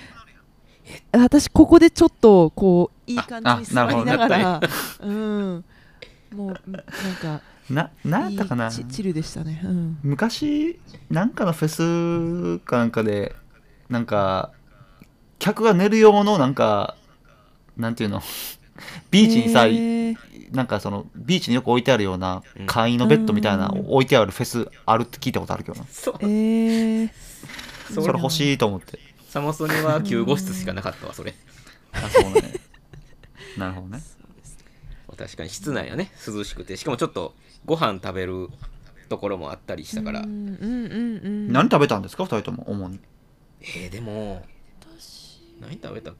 [1.12, 4.60] 私ここでちょっとこういい感じにあなるほど座りながら
[5.00, 5.64] うん。
[6.34, 6.82] もうなん
[7.20, 8.66] かななんやったかな？
[8.66, 9.62] いいチチルでしたね。
[9.64, 9.98] うん。
[10.02, 10.78] 昔
[11.10, 13.34] なんかのフェスかなんかで
[13.88, 14.52] なんか
[15.38, 16.96] 客が寝る用のなんか
[17.76, 18.22] なんていうの？
[19.10, 19.66] ビーチにさ、
[20.54, 22.66] なんかそのビーチによく置いてあるようなうん。
[22.66, 26.14] 簡易のベッドみたいなの置いてあるフェスあるって聞いたことあるけどな、そう。
[26.22, 27.10] えー、
[27.88, 28.98] そそれ欲しいと思って。
[29.28, 31.34] サマソニは救護室しかなかったわそれ。
[31.92, 32.52] あそうね。
[33.58, 34.02] なるほどね。
[35.16, 36.76] 確かに室内はね涼しくて。
[36.76, 37.34] しかもちょっと
[37.64, 38.48] ご飯食べる
[39.08, 40.20] ところもあったりしたから。
[40.22, 42.24] うんうんうんうん何食べたんですか？
[42.24, 42.98] 二人とも主に。
[43.60, 44.44] えー、でも
[45.60, 46.12] 何食べた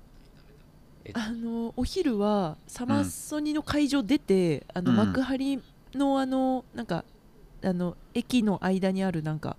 [1.13, 4.97] あのお昼はサマソニの会場出て、あのうん。
[4.97, 5.61] 幕張
[5.95, 7.05] のあのなんか
[7.63, 9.57] あの駅の間にあるなんか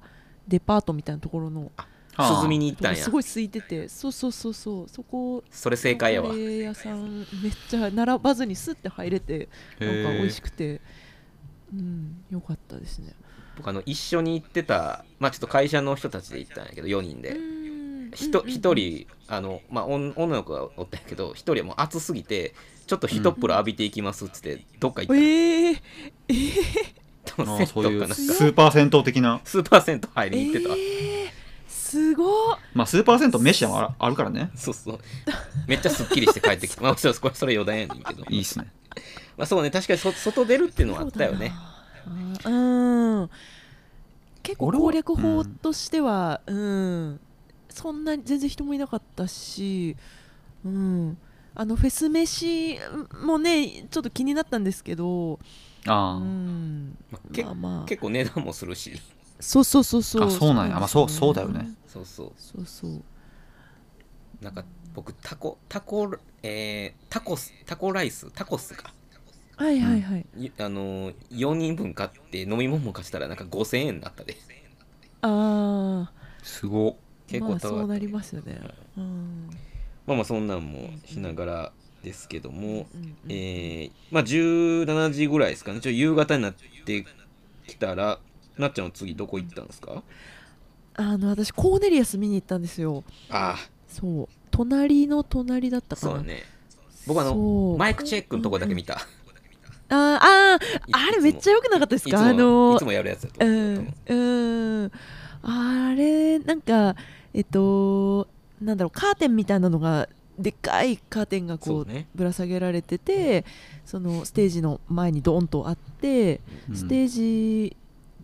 [0.48, 1.72] デパートみたいなところの
[2.18, 3.04] 涼みに行ったんや。
[3.04, 10.82] すごい空いててそうそうそうそうそこそれ正解やわカレー屋さんめっちゃ並ばずにスッて入れてなんか美味しくて。
[11.74, 13.14] うんよかったですね。
[13.58, 17.32] 僕あの一緒に行ってたまあちょっと会社の人たちで行ったんやけど4人で。
[17.32, 17.65] うん
[18.16, 22.54] ひとうん一人あの、まあ、おん女の子がおったんやけど一人はもう暑すぎて
[22.88, 25.82] ちょっと一風呂浴びていきますっつってどっか行った、えー、
[27.26, 29.42] 多分銭あーそういう湯かなんかスーパー銭湯的な。
[29.44, 30.70] スーパー銭湯入えりに行ってた。
[30.70, 30.80] わ、ー、
[31.68, 32.58] すごっ。
[32.74, 34.52] まあスーパー銭湯飯はああるからね。
[34.56, 35.00] そうそう。
[35.68, 36.82] めっちゃすっきりして帰ってきて。
[36.84, 38.24] まあそれこれそれ余談やねんけど。
[38.30, 38.72] いいっすね。
[39.38, 41.52] まあそうね確かにそ外出るっていうのはあったよね。
[42.42, 43.30] そうん。
[44.44, 47.20] 結構攻略法としてはうん、
[47.76, 49.98] そんなに全然人もいなかったし
[50.64, 51.18] うん。
[51.54, 52.80] あのフェス飯
[53.22, 55.40] もねちょっと気になったんですけどう
[55.86, 56.16] あ。
[56.16, 56.98] ん。
[57.12, 57.86] まあけまあまあ。
[57.86, 58.94] 結構値段もするし。
[59.40, 60.28] そうそうそうそう。
[60.28, 60.76] あそうなんや。
[60.76, 61.70] まあそうそうだよね。
[61.86, 62.32] そうそう。
[62.38, 63.04] そうそう。
[64.42, 66.10] なんか僕タコタコ
[66.44, 68.94] えー、タコスタコライスタコスか。
[69.58, 74.36] はいはいはい、いあのー、4人分買って飲み物も貸したらなんか5000円になったで。
[75.22, 76.12] ああ
[76.44, 78.60] すご結構高かった、まあそうなりますよね。
[78.98, 79.50] うん。
[80.06, 81.72] まあまあそんなんもしながら
[82.04, 82.86] ですけども、うんうん
[83.30, 85.80] えー、まあ17時ぐらいですかね。
[85.80, 86.54] ちょ夕方になっ
[86.86, 87.06] て
[87.68, 88.20] きたら
[88.58, 90.04] なっちゃんは次どこ行ったんですか？
[90.98, 93.04] あの私コーネリアス見に行ったんですよ。
[93.30, 93.58] あ
[93.88, 94.28] そう。
[94.52, 96.12] 隣の隣だったかな。
[96.14, 96.44] あそうだね。
[97.08, 99.06] 僕あのマイクチェックのとこだけ見た、あー
[99.90, 102.20] あーいあれめっちゃ良くなかったですか？
[102.20, 103.50] あのいつもやるやつだとう。
[103.50, 104.92] 思う、んうん
[105.46, 106.96] あれなんか
[107.34, 108.28] えっと
[108.62, 113.46] なんだろうカーテンみたいなのがでっかいカーテンがこうぶら下げられてて
[113.86, 117.78] そのステージの前にドーンとあっていステージ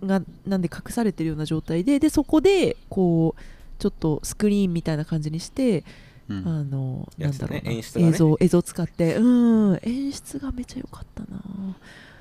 [0.05, 3.41] がなんで隠されてるような状態ででそこでこう
[3.79, 5.83] ちょっとスクリーンみたいな感じにして、
[6.29, 6.47] うん。
[6.47, 8.11] あのなんだろうな、演出がね。
[8.11, 9.15] 映像映像使って。
[9.15, 9.79] うん。
[9.81, 11.41] 演出がめちゃ良かったな。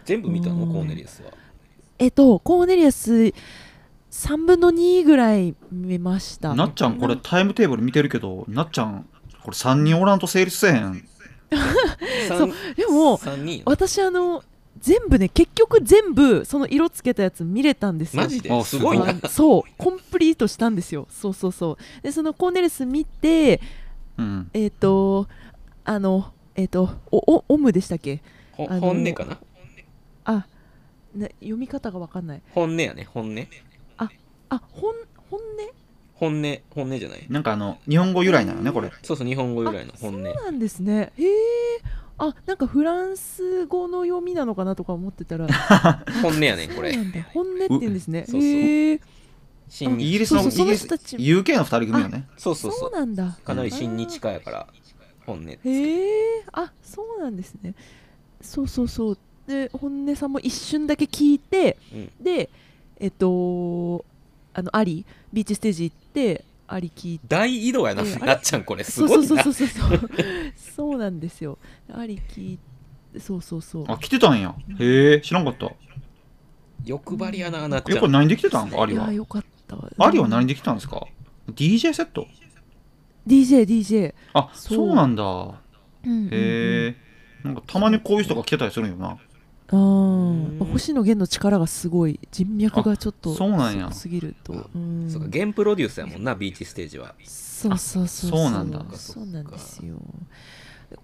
[0.07, 0.65] 全部見たの？
[0.65, 0.73] うん。
[0.73, 1.33] コーネリアスは。
[1.99, 3.35] えっとコーネリアス
[4.11, 6.55] 3分の2ぐらい見ました。
[6.55, 9.07] なっちゃんこれタイムテーブル見てるけどなっちゃん
[9.43, 11.09] これ3人おらんと成立せえへん。
[12.29, 14.43] そうでも3人私あの
[14.79, 18.23] 全部ね結局全部その色つけたやつ見れたんですよ。
[18.23, 18.53] マジで？
[18.53, 21.07] あすごいそうコンプリートしたんですよ。
[21.11, 22.03] そうそうそう。
[22.03, 23.61] でそのコーネリアス見て
[24.17, 24.51] うん。
[24.55, 25.29] えっ、と
[25.85, 28.23] あのえっ、とおおオムでしたっけ？
[28.57, 29.39] 本音かな？
[30.25, 30.47] あ
[31.15, 32.43] な読み方がわかんない。
[32.55, 33.35] 本音やね本音
[34.51, 34.95] あ本
[35.31, 35.45] 本音？
[36.15, 37.27] 本音本音じゃない？
[37.31, 38.91] なんかあの日本語由来なのねこれ。
[39.03, 40.25] そうそう日本語由来のあ本音。
[40.25, 41.13] そうなんですね。
[41.17, 41.31] へえ
[42.19, 45.47] あなんかフランス語の読みなのかなとか思ってたら。
[46.23, 46.93] 本音やねんこれ。
[46.93, 47.23] そうなんだ。
[47.33, 48.27] 本音って言うんですね。
[48.31, 49.01] へえ
[49.69, 50.09] 新日。
[50.09, 52.29] イギリスのそうそうイギリス UK の2人組よね。
[52.37, 53.39] そうそうそそううなんだ。
[53.45, 54.67] かなり親日家やから
[55.25, 57.75] 本音へえあそうなんですね。
[58.43, 59.19] そうそうそう。
[59.47, 62.11] で本音さんも一瞬だけ聞いてうん。
[62.23, 62.51] で
[62.99, 64.05] えっと
[64.61, 67.25] あのアリビーチステージ行ってアリ聞いて。
[67.29, 68.85] 大移動やななっちゃんこれ。
[68.85, 69.69] すそうごいそそうそう。
[69.69, 70.11] そうそう
[70.77, 71.59] そうなんですよ。
[71.93, 72.59] アリ聞い
[73.15, 73.85] てそうそうそう。
[73.89, 74.55] あ来てたんや。
[74.79, 75.73] へえ知らんかった。
[76.85, 77.97] 欲張りやななっちゃん。
[77.97, 79.05] えこれ何で来てたんアリは？
[79.07, 79.77] いやよかった。
[79.99, 81.07] アリは何で来たんですか
[81.51, 82.27] ？DJ セット
[83.27, 85.25] ？DJDJ あそうそうなんだ。
[85.25, 85.53] うん
[86.05, 86.27] うんうん。
[86.27, 86.97] へえ。
[87.43, 89.17] なんかたまにこういう人が来てたりするんよな
[89.73, 92.19] あー星野源の力がすごい。
[92.33, 93.93] 人脈がちょっとあそうなんや。
[93.93, 94.69] すぎると。
[94.75, 95.09] うん。
[95.09, 97.15] そうか原プロデュースやもんなビーチステージは。
[97.25, 98.51] そうそうそうそう。
[98.51, 98.85] なんだ。
[98.97, 99.95] そうなんですよ。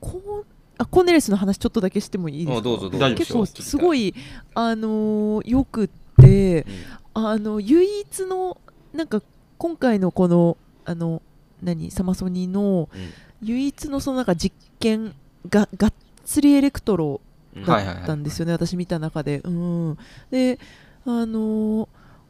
[0.01, 0.47] こう
[0.79, 2.59] あコーネレスの話ちょっとだけしてもいいですか？
[2.59, 2.99] あどうぞどうぞ。
[2.99, 4.15] 大丈夫結構すごい
[4.55, 5.91] あのーよくっ
[6.21, 6.67] て
[7.15, 7.27] うん。
[7.27, 8.59] あの唯一の
[8.93, 9.23] なんか
[9.59, 11.23] 今回のこのあの
[11.63, 11.91] 何？
[11.93, 13.13] サマソニのうん。
[13.43, 15.15] 唯一のそのなんか実験
[15.49, 15.93] ががっ
[16.25, 17.21] つりエレクトロ
[17.65, 19.41] だったんですよね、私見た中で。
[19.45, 19.99] うん、
[20.31, 20.59] で
[21.05, 21.89] あのー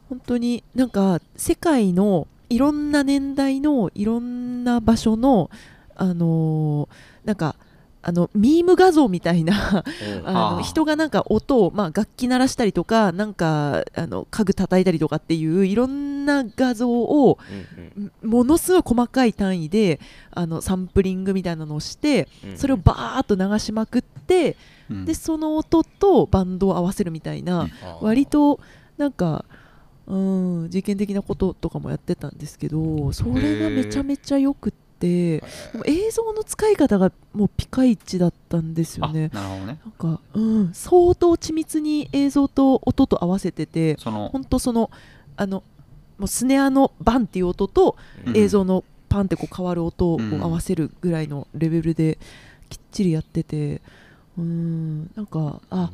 [0.09, 5.49] 本当になんか世界のいろんな年代のいろんな場所の、
[5.95, 7.55] あのーなんか
[8.03, 9.83] あのミーム画像みたいな
[10.21, 10.27] うん。
[10.29, 17.37] あはあの人がなんか音を、まあ、楽器鳴らしたりとかなんかあの家具叩いたりとかっていういろんな画像を
[17.97, 18.29] うんうん。
[18.29, 19.99] ものすごい細かい単位で
[20.31, 24.55] あのサンプリングみたいなのをしてうんそれをバーッと流しまくって
[24.89, 25.05] うん。
[25.05, 27.67] でその音とバンドを合わせるみたいな、
[28.01, 28.59] 割と
[28.97, 29.45] なんか、
[30.07, 35.43] うん、実験的なこととかもやってたんですけどそれがめちゃめちゃよくってで
[35.75, 39.29] も映像の使い方がもうピカイチだったんですよあね。
[39.31, 39.79] なるほどね。
[39.85, 44.89] なんか、うん、相当緻密に映像と音と合わせてて本当その
[45.35, 45.61] あの
[46.17, 48.37] もうスネアのバンっていう音とうん。
[48.37, 50.41] 映像のパンってこう変わる音をうん。
[50.41, 52.17] 合わせるぐらいのレベルで
[52.69, 53.81] きっちりやっててうん
[54.43, 55.91] なんかあ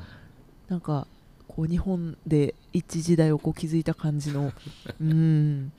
[0.68, 1.08] なんか
[1.48, 4.52] こう日本で一時代をこう築いた感じの
[5.02, 5.72] うん。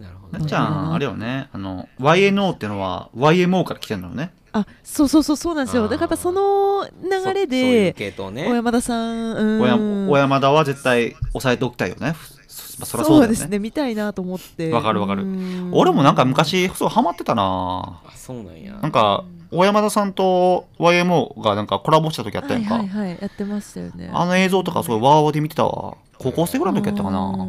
[0.00, 1.48] なるほどねなっちゃんあれよね。
[1.52, 4.32] あの YNO ってのは YMO から来てるのよね。
[4.52, 5.84] あそうそうそうそうなんですよ。
[5.84, 8.46] だからやっぱその流れで系統ね。
[8.46, 9.60] 小山田さんうん。
[9.60, 12.14] 小山小山田は絶対押さえておきたいよね
[12.54, 13.36] そ,、まあ、そりゃそうだよね。
[13.36, 14.70] ですね見たいなと思って。
[14.70, 15.24] わかるわかる。
[15.24, 15.70] うん。
[15.72, 18.00] 俺もなんか昔そうハマってたな。
[18.06, 18.74] あそうなんや。
[18.74, 24.10] なんか小山田さんと YMO がなんかコラボした時あったやんか、はいはいはいやってましたよね。
[24.12, 25.96] あの映像とかすごいワーワーで見てたわ。
[26.18, 27.40] 高校生ぐらいの時やったかうなん。
[27.40, 27.42] う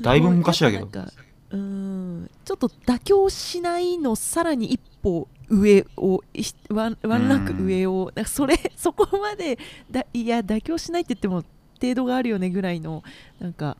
[0.00, 0.86] んだいぶ昔やけど。
[0.92, 1.12] なんか
[1.50, 2.30] うん。
[2.44, 9.58] ちょっと妥協しないのさらに一歩上をいワンワンランク上をなんかそれそこまで
[9.90, 11.44] だいや妥協しないって言っても
[11.80, 13.02] 程度があるよねぐらいの
[13.40, 13.76] なんか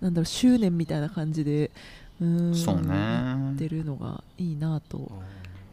[0.00, 1.70] なんだろう執念みたいな感じで
[2.20, 2.88] うんそうね。
[2.88, 4.96] やってるのがいいなと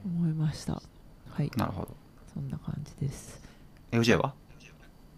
[0.06, 0.82] 思いました。
[1.30, 1.52] はい。
[1.58, 1.90] なるほど。
[2.34, 3.42] そんな感じです。
[3.92, 4.34] FJ は？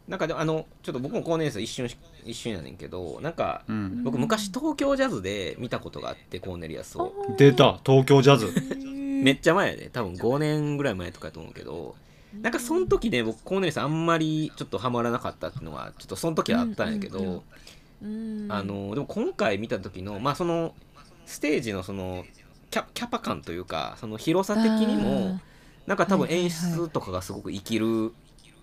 [0.08, 4.04] なんかでもあのちょっと僕も高年生一瞬し一瞬やねんけどなんかうん。
[4.04, 7.14] 僕昔東京ジャズで見たことがあってコーネリアスを。
[7.38, 7.80] 出た。
[7.86, 8.54] 東京ジャズ。
[9.24, 11.96] めっちゃ前やで多分5年ぐらい前とかやと思うけど
[12.34, 17.44] なんかその時ね僕コーネリアスあんまりちょっとハマらなかったっていうのがちょっとその時はあったんやけど、
[18.02, 20.76] あのでも今回見た時のまあその
[21.26, 22.26] ステージのその
[22.70, 25.40] キャキャパ感というかその広さ的にも
[25.86, 28.12] なんか多分はいはいはい演出とかがすごく生きる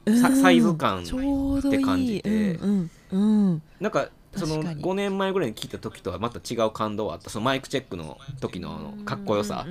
[0.06, 0.20] うん。
[0.20, 3.62] さサイズ感って感じてうんうんうん。
[3.80, 4.82] なんかその確かに。
[4.82, 7.30] 5年前ぐらいに聞いた時とはまた違う感動はあった。
[7.30, 9.66] そのマイクチェックの時のかっこよさ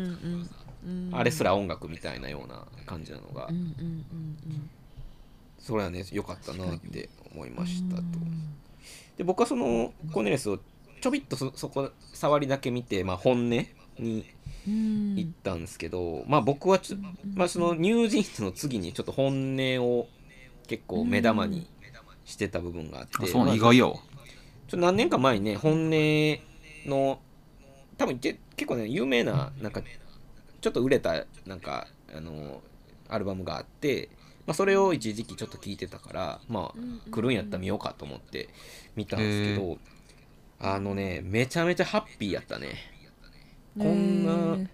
[1.12, 4.70] あれすら音楽みたいなような感じなのがうんうんうんうん。
[5.60, 8.02] それはね良かったなって思いましたと。
[8.02, 8.54] うん
[9.18, 10.60] で僕はそのコーネリアスを
[11.00, 14.26] ちょびっとそそこ触りだけ見て、まあ、本音に
[14.68, 15.16] うん。
[15.18, 16.98] 行ったんですけど、まあ僕はちょ、
[17.36, 20.08] まあ、そのニュージーンズの次にちょっと本音を
[20.68, 21.68] 結構目玉に
[22.26, 23.94] してた部分があって、あそうまあね意外やわ。
[23.94, 24.02] ちょっ
[24.70, 26.40] と何年か前にね本音
[26.90, 27.20] の
[27.98, 29.82] 多分け結構ね有名ななんか
[30.64, 32.62] ちょっと売れたなんかあの
[33.10, 34.08] アルバムがあって、
[34.48, 38.48] まあ、それを一時期ちょっと聞いてたからまあ来るんやったら見ようかと思って
[38.96, 39.78] 見たんですけど
[40.62, 42.76] あのねめちゃめちゃハッピーやったね。
[43.78, 44.70] こんなね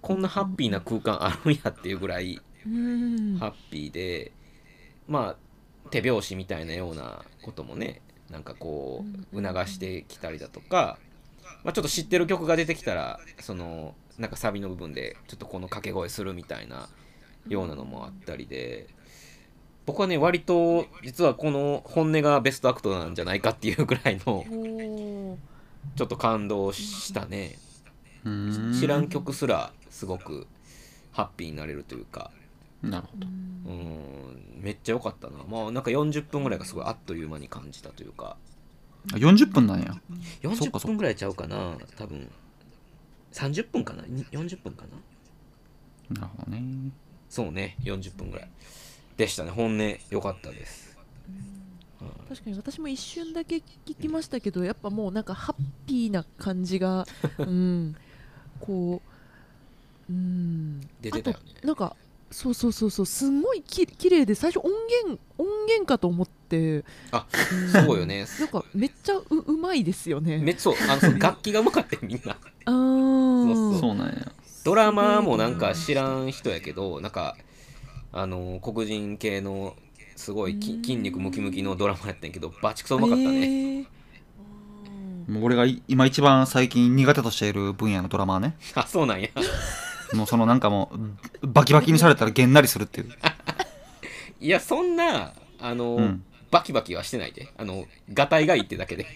[0.00, 3.36] こんなハッピーな空間あるんやっていうぐらいうん。
[3.38, 4.32] ハッピーで
[5.06, 8.00] まあ手拍子みたいなようなこともね
[8.30, 9.04] なんかこ
[9.34, 10.98] う促してきたりだとか、
[11.64, 16.88] まあ、ちょっと知ってる曲が出てきたらそのなんかサビの部分でちょっとこの掛け声するみたいな
[17.48, 18.88] ようなのもあったりで
[19.86, 24.44] 僕はね割と実はこの本音がベストアクトなんじゃないかっていうぐらいの
[25.96, 27.58] ちょっと感動したね。
[28.78, 30.46] 知らん曲すらすごく
[31.12, 32.30] ハッピーになれるというか。
[32.82, 33.26] なるほど。
[33.26, 33.30] う
[33.72, 34.60] ん。
[34.60, 35.38] めっちゃ良かったな。
[35.48, 38.36] まあなんか40分ぐらいがすごいあっという間に感じたというか。
[39.14, 39.94] あ40分なんや。
[40.54, 40.88] そっかそっ40か。
[40.88, 42.30] 分ぐらいちゃうかな多分
[43.32, 44.04] 30分かな？
[44.06, 44.84] に40分か
[46.10, 46.20] な？
[46.20, 46.62] なるほどね。
[47.28, 48.48] そうね40分ぐらい。
[49.16, 49.50] でしたね。
[49.50, 50.96] 本音良かったです。
[52.28, 53.62] 確かに私も一瞬だけ聞
[54.02, 55.56] きましたけどやっぱもうなんかハッ
[55.86, 57.04] ピーな感じが
[57.38, 57.96] うん
[58.60, 59.02] こ
[60.08, 60.80] ううん。
[61.00, 61.42] 出てたよね。
[61.58, 61.96] あとなんか
[62.30, 63.06] そうそうそうそう。
[63.06, 64.70] すんごいき綺麗で最初音
[65.04, 66.84] 源音源かと思って。
[67.10, 68.26] あうんそうよね。
[68.38, 70.38] なんかめっちゃううまいですよね。
[70.38, 72.36] めっそうあのそう楽器がうまかってみんな。
[72.64, 73.54] あー。
[73.54, 73.94] そうそう。
[73.94, 74.32] なんや
[74.64, 77.36] ドラマーもなんか知らん人やけどなんか
[78.12, 79.74] あの黒人系の
[80.16, 83.86] すごいき筋肉ムキムキのドラマやったんやけどバチクソうまかったね、えー。
[85.28, 88.56] うんもう俺がい今一番最近苦手としている分野のドラマーね。
[88.74, 89.28] あそうなんや
[90.14, 90.90] もうそのなんかも
[91.42, 93.10] うバキバキにされたらげんなりするっていう。
[94.40, 96.24] いやそんなあの、うん。
[96.50, 97.48] バキバキはしてないで。
[97.56, 99.06] あのガタイがいいってだけで。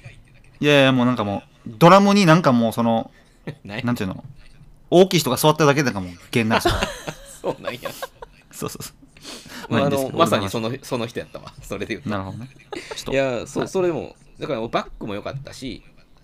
[0.60, 3.10] いやいやもうなんかもうドラムになんかもうその
[3.64, 4.24] なんていうの
[4.90, 6.62] 大きい人が座ってるだけでかもうげんなる。
[6.62, 6.68] し
[7.40, 7.80] そうなんや。
[8.50, 8.92] そうそうそ
[9.68, 11.52] まあ、あまあいいんですけどのまさにそのその人やったわ。
[11.62, 12.10] それで言うと。
[12.10, 12.48] うなるほどね。
[13.10, 13.68] いやそう、はい。
[13.68, 15.82] それもだからバックも良かったし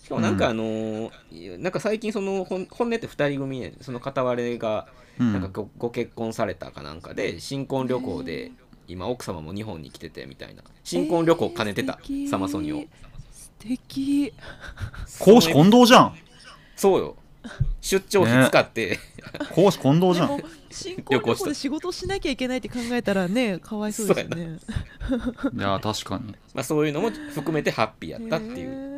[0.09, 4.87] しかもなんかあのーいやなんか最近その本本音って2人組でその片割れが
[5.21, 5.33] うん。
[5.35, 8.53] なんかご,、ご結婚されたかなんかで新婚旅行で
[8.87, 10.63] 今奥様も日本に来ててみたいな。
[10.83, 12.85] 新婚旅行兼ねてた、えーサマソニを。
[13.31, 14.33] 素敵。
[15.19, 16.15] 公私混同じゃん。
[16.75, 17.17] そうよ。
[17.83, 18.99] 出張費使って、
[19.55, 20.43] 公私混同じゃん。
[20.71, 24.59] 新婚旅行で仕事しなきゃいけないって考えたらねかわいそうですよね。
[25.55, 26.35] いや確かに。
[26.55, 28.98] まあ、そういうのも含めてハッピーやったっていう、へー。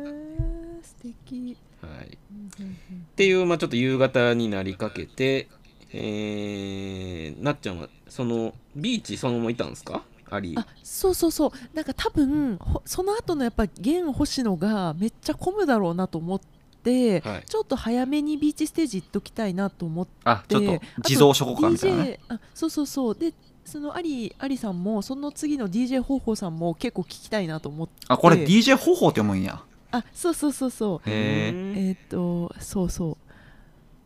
[1.01, 1.57] 敵。
[1.81, 2.67] はい、っ
[3.15, 5.47] ていう、まあ、ちょっと夕方になりかけて
[5.93, 10.03] えー、なっちゃんはそのビーチそのままいたんですか？
[10.29, 11.51] ありあそうそうそう。
[11.73, 16.39] なんか多分ほその後のやっぱ現星野がめっちゃ混むだろうなと思っ
[16.83, 17.43] て、はい。
[17.45, 22.03] ちょっと早めにビーチステージ行っときたいなと思ってあちょっとあと地蔵諸国みたいな。
[22.03, 23.15] ね DJ あそうそうそう。
[23.15, 23.33] で
[23.65, 27.93] そのアリアリさんもその次の DJ 方法さんも結構聞きたいなと思って。
[28.07, 29.61] あこれ DJ 方法って読むんや
[29.91, 31.09] あそうそうそうそう。
[31.09, 33.17] へえうんえっ、とそうそう。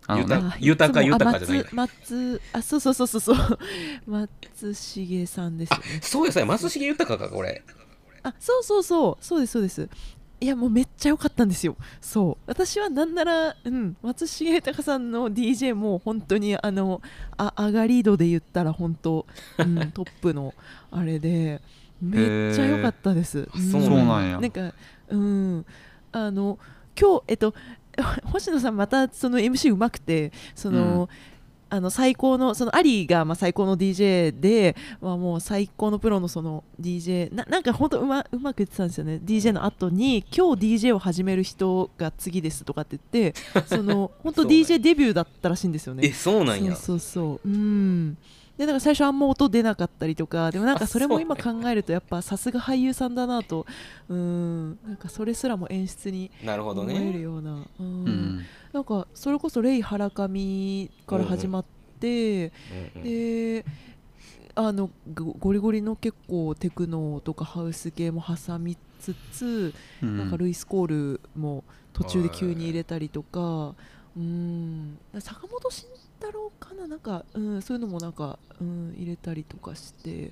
[0.07, 3.59] あのねゆたあ豊か豊かじゃないあ松松あそうそうそうそうそう。
[4.05, 5.79] 松重さんですね。
[6.01, 7.63] そうやそうや松重豊かこれ。
[8.23, 9.23] あそうそうそう。
[9.23, 9.89] そうですそうです。
[10.41, 11.75] いやもうめっちゃ良かったんですよ。
[12.01, 12.43] そう。
[12.45, 17.01] 私はなんなら、うん、松重豊さんの DJ も本当にあの
[17.37, 19.25] あ上がり度で言ったら本当、
[19.57, 20.53] うん、 トップの
[20.91, 21.61] あれで
[22.01, 24.39] めっちゃ良かったです、そうなんや。
[24.39, 24.73] なんか
[25.09, 25.65] うん。
[26.11, 26.57] あの
[26.99, 27.53] 今日えっと
[28.25, 31.07] 星野さんまたその MC うまくてその、
[31.69, 39.19] あの最高のそのアリーがまあ最高の DJ で、まあ、もう最高のプロのその DJ ななんか本当うまうまく言ってたんですよね。
[39.23, 46.13] DJ の後に今日 DJ を始める人が次ですとかって言って その本当 DJ デビューだったらしいんですよえね。
[46.13, 46.75] そうなんや。
[46.75, 47.49] そうそうそう。
[47.49, 48.17] うん
[48.57, 53.65] でなんか最初あんま音出なかったりとかでもなんかそれも今考えるとやっぱさすが俳優さんだなと。
[54.07, 54.79] うん。
[54.85, 58.05] なんかそれすらも演出になるほど思えるねような、うん。
[58.05, 58.45] うん。
[58.71, 61.65] なんかそれこそレイ・ハラカミから始まっ
[61.99, 62.51] て、
[62.95, 63.65] うんうんで
[64.57, 70.17] あのゴゴリゴリの結構テクノとかハウス系も挟みつつ、うん。
[70.17, 73.75] なんかルイス・コールも途中で急に入れたりとか、
[74.15, 74.97] うん。
[75.19, 75.89] 坂本慎
[76.25, 76.87] 太郎かな。
[76.87, 80.31] なんか、うん、そういうのもなんか、うん、入れたりとかして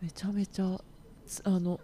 [0.00, 0.80] めちゃめちゃ
[1.26, 1.80] つあの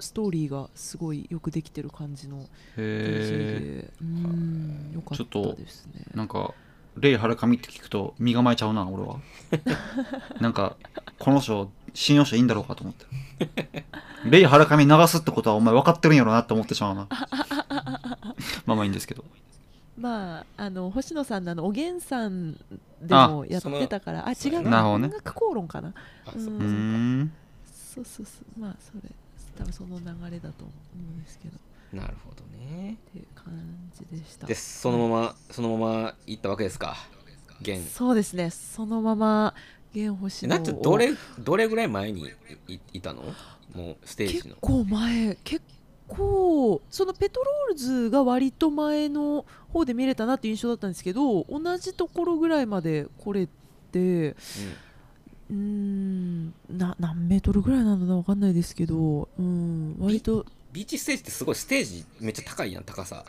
[0.00, 6.04] ストーリーがすごいよくできてる感じのへで、うん、よかっちょっとたですね。
[6.14, 6.54] えなんか
[6.96, 9.20] レイ・ハラカミって聞くと身構えちゃうな俺は。
[10.40, 10.76] なんか
[11.18, 13.84] この人信用していいんだろうかと思って。
[14.24, 17.08] レイ・ハラカミ流すってことはお前分かってるんやろなって思ってしまうな。
[18.66, 19.24] まあまあいいんですけど
[19.98, 22.58] まあ、あの星野さんのあのおげんさんで
[23.10, 24.82] あもやってたからあ違うな。
[24.82, 24.88] ね。
[24.88, 25.92] 音楽口論かな。
[26.24, 27.32] あそううーん。
[27.66, 28.60] そうそうそう。
[28.60, 29.10] まあそれ
[29.56, 31.56] 多分その流れだと思うんですけど。
[31.56, 31.60] っ
[31.92, 32.96] なるほどね。
[33.12, 33.52] ていう感
[34.12, 34.46] じでした。
[34.46, 36.96] でそのままそのまま行ったわけですか？
[37.60, 38.50] 現そうですね。
[38.50, 39.54] そのまま
[39.92, 42.30] 玄星野をなんどれどれぐらい前に
[42.68, 43.22] いいいたの？
[43.74, 44.54] もうステージの。
[44.54, 45.77] 結構前結構
[46.16, 53.48] そのペトロールズが割と前の方で見れたなっていう印象だったんですけど同じところぐらいまで来れ
[53.92, 54.30] て
[55.50, 63.24] うーんな何メートルぐらいなんだな分かんないですけど、うん、割とビーチステージってすごいステージめっちゃ高いやん高さ。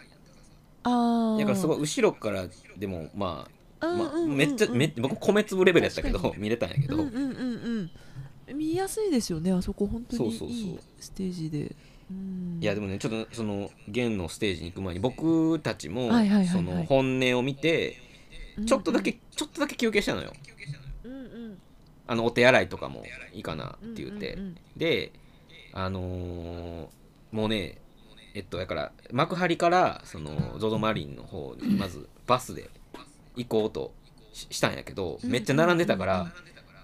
[0.83, 2.45] ああだからすごい後ろから
[2.77, 3.47] でもま
[3.81, 4.31] あ、まあ、うんうんうん。
[4.31, 7.91] うんめっちゃめっ僕米粒レベルやったけど見れたんやけど、うんうんうん
[8.47, 8.57] うん。
[8.57, 9.87] 見やすいですよねあそこ。
[9.87, 10.57] 本当にそうそうそう。
[10.57, 11.59] いいステージで。
[11.59, 11.75] うん
[12.61, 16.09] いやでもねちょっとその弦のステージに行く前に僕たちも
[16.47, 17.97] その本音を見て
[18.57, 20.33] うんちょっとだけちょっとだけ休憩したのよ。
[22.07, 23.03] あのお手洗いとかも
[23.33, 24.37] いいかなって言って、
[24.75, 25.11] で
[25.73, 26.87] あのー
[27.31, 27.77] もうね
[28.33, 32.69] えっとだから幕張からその ZOZO マリンの方にまずバスで
[33.35, 33.93] 行こうと
[34.33, 36.33] ししたんやけどめっちゃ並んでたから、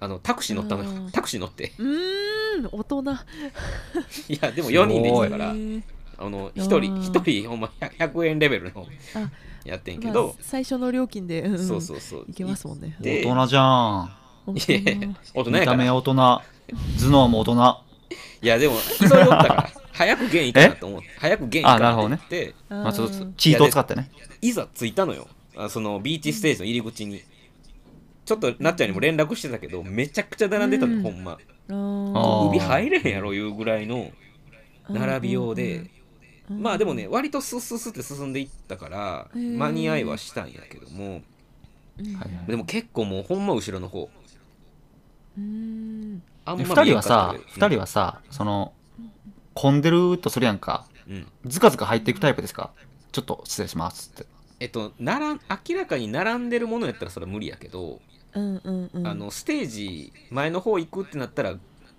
[0.06, 1.74] あのタクシー乗ったのよタクシー乗って。
[1.80, 3.02] うーん大人。
[4.30, 5.54] いやでも4人で行ってたからあ
[6.30, 6.80] のあー1人
[7.12, 8.86] 1人ほんま 100, 100円レベルの
[9.16, 9.30] あ
[9.66, 11.68] やってんけまあど、最初の料金で、うんうん。
[11.68, 12.26] そうそうそう。
[12.30, 12.96] いけますもんね。
[13.02, 14.12] で大人じゃん。
[14.46, 14.66] 本いや
[15.34, 15.78] 大人見たやから。
[15.78, 16.14] 目大人。
[16.14, 16.44] 頭
[17.00, 17.78] 脳も大人。
[18.44, 22.56] いやでも急いったから早く弦いかなと思って 早く弦いかなって言って。
[22.70, 24.12] まあちょっとチートを使ってね。
[24.42, 25.28] いざ着いたのよ。
[25.58, 27.22] あそのビーチステージの入り口に
[28.26, 31.04] ちょっとなっちゃんにも連絡してたけどめちゃくちゃ並んでたの、うん。
[31.04, 31.32] ほんま。
[31.34, 32.50] ああー。
[32.50, 34.12] ー指入れへんやろいうぐらいの
[34.90, 35.90] 並びようで、
[36.50, 36.62] うん。
[36.62, 41.22] まあでもね割とスッスッスッって進んでいったから間に合いはしたんやけども。
[42.48, 44.10] でも結構もうほんま後ろの方。
[45.38, 46.22] うん。
[46.46, 46.64] あんで。
[46.64, 48.74] 二人はさったけど二人はさその
[49.54, 50.88] 混んでるとするやんか。
[51.08, 51.28] うん。
[51.46, 52.72] ズカズカ入っていくタイプですか？
[53.12, 54.26] ちょっと失礼しますって。
[54.60, 58.02] えっとならん明らかに並んでるものやったらそれは無理やけど、
[58.36, 59.08] うんうんうん。
[59.08, 61.56] あのステージ前の方行くってなったら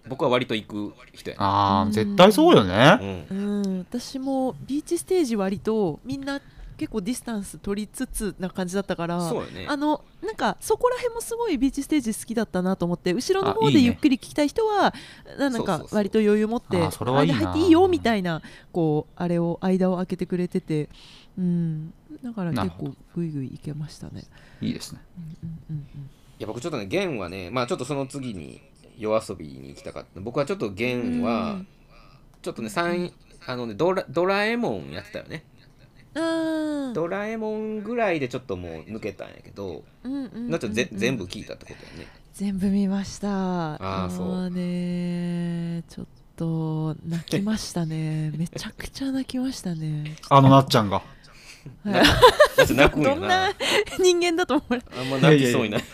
[0.08, 3.26] 僕は割と行く人やあうんー絶対そうよね。
[3.30, 3.62] うん。
[3.62, 6.40] うん、私もビーチステージ割とみんな
[6.76, 9.66] 結構ディスタンス取りつつな感じだったからそうよね。
[9.68, 14.94] あのなんかそこら辺もすごいビーチステージ好きだったなと思って後ろの方でゆっくり聞きたい人は
[15.38, 20.90] ななんか割と余裕持ってあそれはいい入っていいよみたいなこうあれを間を空けてくれてて、
[21.38, 24.24] うん、だから結構グイグイいけましたね。
[24.60, 25.00] いいですね。
[25.42, 28.60] うんうんいや僕ちょっとね弦はねまあちょっとその次に
[28.98, 30.20] 夜遊びに行きたかった。
[30.20, 31.60] 僕はちょっと弦は
[32.42, 33.12] ちょっとね三
[33.46, 35.44] あのねドラドラえもんやってたよね。
[36.94, 42.08] ドラえもんぐらいでちょっともう抜けたんやけどうんうんなちょっとぜ全部聞いたってことやね。
[42.32, 43.28] 全部見ました。
[43.74, 44.26] あーそう。
[44.26, 46.06] もねちょっ
[46.36, 48.30] と泣きましたね。
[48.36, 50.16] めちゃくちゃ泣きましたね。
[50.30, 51.02] あのなっちゃんが
[52.96, 53.28] どんな。
[53.28, 53.52] な
[53.98, 54.74] 人間だと思う？
[54.98, 55.84] あんま泣きそうにない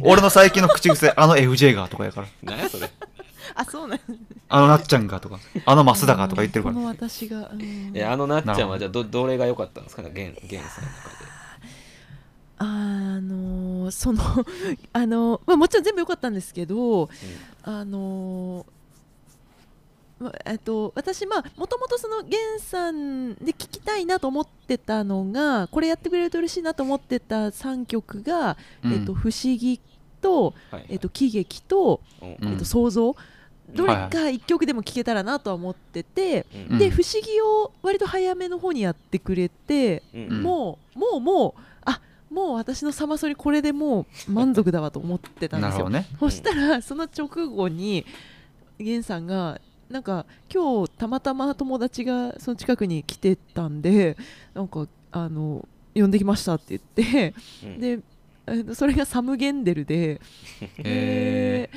[0.00, 2.28] 俺の最近の口癖あの FJ がとかやから。
[2.42, 2.90] 何やそれ。
[3.54, 4.00] あそうなん
[4.50, 7.60] あのなっちゃんがとかあのマスダがとか言ってるかこのら私が、うん。
[7.60, 10.10] いやあのなっちゃんはじゃあどどれが良かったんですかね？
[10.14, 11.28] 弦弦さんの中で。
[12.60, 12.64] あ
[13.20, 14.22] のーその
[14.92, 17.08] あのまあ、もちろん全部良かったんですけど、
[17.62, 18.66] あの
[20.44, 28.92] えっと、私、まあ、もともとその源さんで聞きたいなと思ってたのがこれやってくれると嬉しいなと思ってた3曲が「うん。
[28.92, 29.80] えっと、不思議
[30.20, 32.36] と」はいえっと、喜劇とうん。
[32.40, 33.16] うんえっと、想像。
[33.74, 34.10] どれはい。
[34.10, 36.72] か1曲でも聴けたらなとは思ってて、うん。
[36.72, 40.26] うんで不思議を割と早めの方にやってくれて、うん。
[40.26, 40.42] うん。
[40.42, 45.88] もうもうもうあもう私のサマソニこれでもう満足だわと思ってたんですよ。
[45.88, 46.06] ね。
[46.18, 48.04] そしたらその直後に
[48.78, 49.60] 源さんが
[49.90, 54.16] なんか今日たまたま友達がその近くに来てたんで
[54.54, 57.34] なんかあの呼んできましたって言って
[57.64, 57.80] うん。
[57.80, 57.98] で
[58.74, 60.20] それがサムゲンデルで
[60.78, 61.70] へ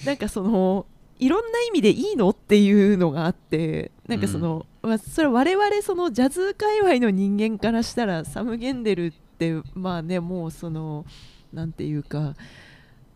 [0.00, 0.84] でなんかその
[1.18, 11.04] いろんな意味でいいのっていうのがあってなんかその、まあ、それは我々そのジャズ界隈の人間からしたらサム・ゲンデルってまあねもうその
[11.52, 12.34] なんていうか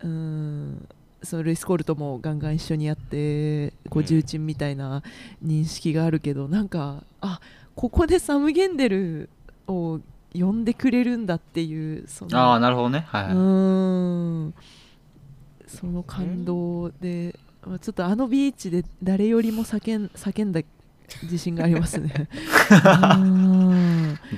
[0.00, 0.88] うーん
[1.24, 5.02] そのルイス・コルトもガンガン一緒にやってこううん重鎮みたいな
[5.44, 7.40] 認識があるけど、なんかあ
[7.74, 9.30] ここでサム・ゲンデル
[9.66, 10.00] を
[10.32, 13.04] 呼んでくれるんだっていうそのああなるほどね。
[13.08, 13.36] はいうはい。
[13.36, 14.54] ーん。
[15.66, 20.60] その感動で、まあちょっとあのビーチで誰よりも叫ん叫んだ
[21.22, 22.28] 自信がありますね。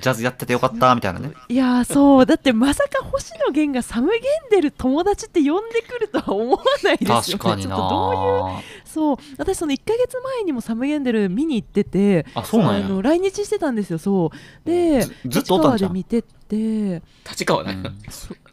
[0.00, 1.32] ジャズやっててよかったみたいなね。
[1.48, 2.26] いやーそう。
[2.26, 4.20] だってまさか星野源がサム・ゲン
[4.50, 7.22] デル友達って呼んでくるとは思わないですよね。
[7.22, 9.16] 確かになどういうそう。
[9.38, 12.86] 私その1ヶ月前にもサム・ゲンデル見に行っててあそうなんや。
[12.86, 14.68] あの来日してたんですよそう。
[14.68, 17.02] でずずっとおったんじゃん立川で見てて。
[17.28, 17.82] 立川ね、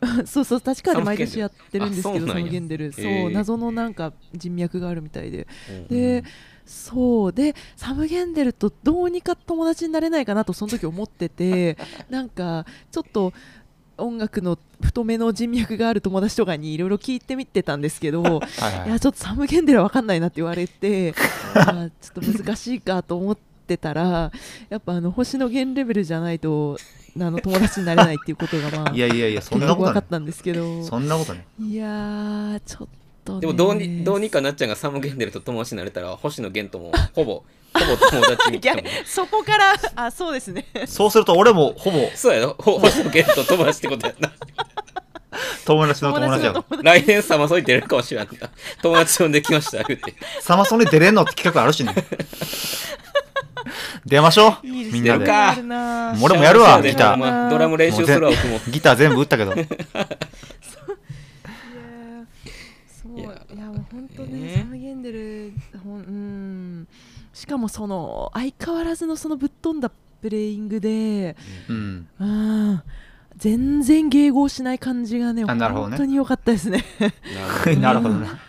[0.02, 0.26] うん。
[0.26, 2.90] そうそう立川で毎年やってるんですけどサムゲンデル。
[2.90, 5.48] あそう謎のなんか人脈があるみたいで。
[5.70, 6.24] うんで
[6.66, 11.78] そうでサムゲンデルとどうにか友達になれないかなとその時思ってて
[12.10, 13.34] なんかちょっと
[13.98, 18.90] 音楽の太めの人脈がある友達とかにいろいろ聞いてみてたんですけどはいはい。
[18.90, 21.14] いやちょっとサムゲンデルは分かんないなって言われて
[21.56, 23.38] まあちょっと難しいかと思っ
[23.68, 24.32] てたら
[24.70, 26.78] やっぱあの星野源レベルじゃないと
[27.20, 30.84] あの友達になれないっていうことがまあいやいやいやそん結なこと分かったんですけど。
[30.84, 31.76] そんなことねい。
[31.76, 32.88] やーちょっ
[33.40, 37.44] でもどうにどうにかなっちゃんがサム・ゲンデルと友達になれたら星野源とも ほぼ
[37.74, 38.62] ほぼ友達にい
[39.06, 40.66] そこからあそうですね。
[40.86, 42.56] そうすると俺もほぼそうやろ？
[42.60, 44.32] ほ星野源と友達ってことやな。
[45.66, 46.54] 友達の友達や
[46.84, 48.32] 来年サマソイ出れるかもしれんな。
[48.82, 50.14] 友達呼んできました言うて。
[50.42, 51.94] サマソニ出れんのって企画あるしね。
[54.06, 55.26] 出ましょうみんなで。
[56.22, 57.50] 俺もやるわギター。
[57.50, 58.60] ドラム練習するわ僕も。
[58.70, 59.54] ギター全部打ったけど
[63.64, 64.56] ややもう本当ね、ね。
[64.58, 65.54] サムゲンデル
[65.84, 66.88] ほんうん。
[67.32, 69.92] しかもその相変わらずのそのぶっ飛んだ
[70.22, 71.36] プレイングで、
[71.70, 72.08] うん。
[72.20, 72.84] うん、
[73.38, 76.84] 全然迎合しない感じがね本当に良かったですね。
[77.80, 78.40] なるほどな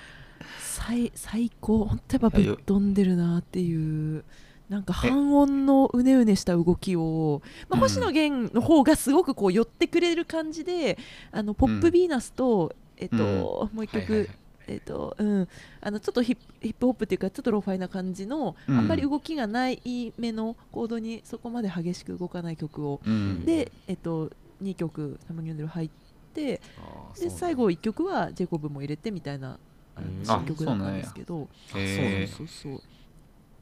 [0.59, 1.85] 最最高。
[1.85, 4.25] 本当やっぱぶっ飛んでるなっていう
[4.69, 7.81] なんか半音のうねうねした動きを、まあ、うん。
[7.81, 10.99] 星野源の方がすごくこう寄ってくれる感じで
[11.31, 15.49] あのポップヴィーナスと、えっともう一曲、はいはいはいえっ、とうん。
[15.81, 18.79] あのちょっとヒップホップっていうかちょっとローファイな感じの、うん。
[18.79, 23.45] あんまり動きがない目のコードにそこまで激しく動かない曲を、うん。
[23.45, 24.31] でえっ、と
[24.63, 25.91] 2曲「タマニュンデル」入っ
[26.33, 26.61] て
[27.21, 29.59] で最後1曲はジェイコブも入れてみたいな
[30.25, 31.49] 新曲だったんですけど。
[31.75, 32.83] へそうそうそう。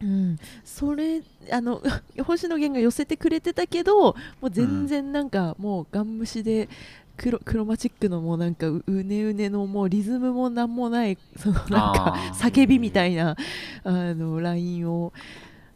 [0.03, 1.81] うん、それあの
[2.27, 6.69] 星野源が寄せてくれてたけどもう全然なんかもうガン無視で
[7.17, 13.37] 黒クロマチックのもうなんかううねうねのもうリズムもなんもないそのなんか叫びみたいな
[13.85, 15.13] あのラインを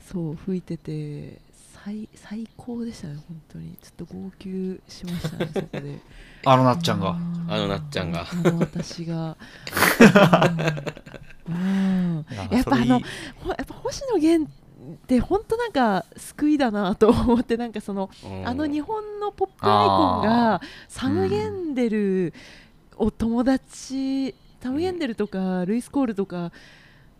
[0.00, 1.40] そう吹いてて
[1.86, 3.76] 最最高でしたね本当に。
[3.80, 6.00] ちょっと号泣しましたね そこで。
[6.44, 7.16] あのなっちゃんが。
[7.48, 8.26] あのなっちゃんが。
[8.28, 9.36] あの私が。
[11.48, 11.54] うん。
[11.54, 12.26] うん。
[12.28, 13.00] いややっぱあのや
[13.62, 14.50] っぱ星野源
[14.94, 18.48] って本当なんか救いだなと思ってなんかそのうん。
[18.48, 22.34] あの日本のポップアイコンがサム・ゲンデル
[22.96, 26.52] を友達、サム・ゲンデルとかルイス・コールとか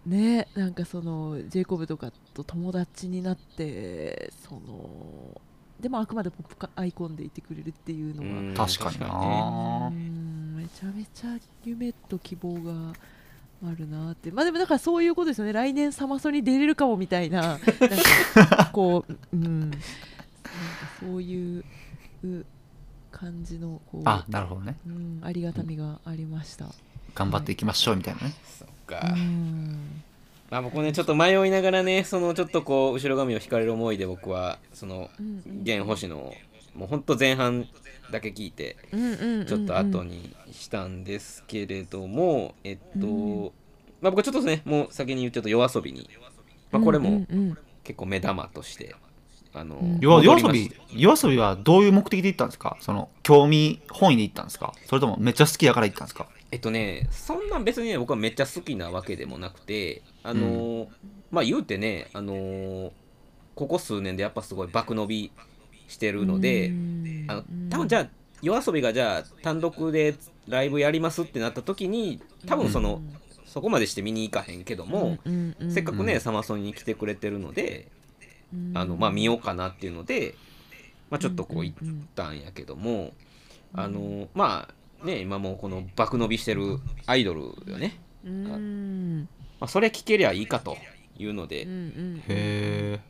[0.06, 5.40] ねなんかそのジェイコブとかと友達になってその
[5.80, 8.54] でもあくまでポップアイコンでいてくれるっていうのは、うん。
[8.54, 12.92] 確かになうーんめちゃめちゃ夢と希望が
[13.70, 14.30] あるなって。
[14.30, 15.52] まあでもだからそういうことですよね。
[15.52, 17.42] 来年サマソに出れるかもみたいな。
[17.42, 19.78] なんかこう、うん、なんか
[21.00, 21.64] そういう
[22.24, 22.44] う
[23.10, 24.76] 感じのこうあなるほどね。
[24.86, 26.66] うん、ありがたみがありました。
[27.14, 28.34] 頑張っていきましょうみたいなね。
[28.58, 30.02] そっか、うん。
[30.50, 35.10] まあ僕ねちょっと迷いながらねそのちょっとこう後ろ髪を引かれる思いで僕はその
[35.62, 36.32] 現星の
[36.74, 37.66] もうほんと前半
[38.11, 39.46] だけ聞いてうんうんうんうん。
[39.46, 43.50] ちょっと後にしたんですけれども、えっと、うん
[44.00, 46.09] まあ僕はちょっとねもう先に言っちゃうと夜遊びに、
[46.70, 47.59] まあ、これもうんうん。
[47.84, 48.94] 結構目玉として
[49.54, 49.98] あの、うん。
[50.00, 52.76] 夜夜遊び夜遊びはどういう目的で行ったんですか？
[52.80, 54.72] その興味本位で行ったんですか？
[54.86, 56.26] それともめっちゃ好きやから行ったんですか？
[56.50, 60.88] えっとねそんなん別にね僕はめっちゃ好きなわけでもなくてあのー
[61.32, 62.90] まあ言うてねあのー
[63.54, 65.32] ここ数年でやっぱすごい爆伸び
[65.89, 66.72] してるので、
[67.28, 68.09] あの多分じゃあ
[68.43, 70.14] 夜遊びがじゃあ単独で
[70.49, 73.01] ライブやりますってなった時に多分その、
[73.47, 75.18] そこまでして見に行かへんけども、
[75.70, 77.89] せっかくね、うんサマソニに来てくれてるので、
[78.53, 78.72] うん。
[78.74, 80.34] あのまあ見ようかなっていうので、
[81.11, 81.76] まあ、ちょっとこう行っ
[82.14, 83.12] たんやけども、
[83.72, 84.68] あのま
[85.03, 89.28] あね今もうこの爆伸びしてるアイドルよね、うん。
[89.59, 90.76] まあ、それ聞けりゃいいかと
[91.18, 91.66] いうので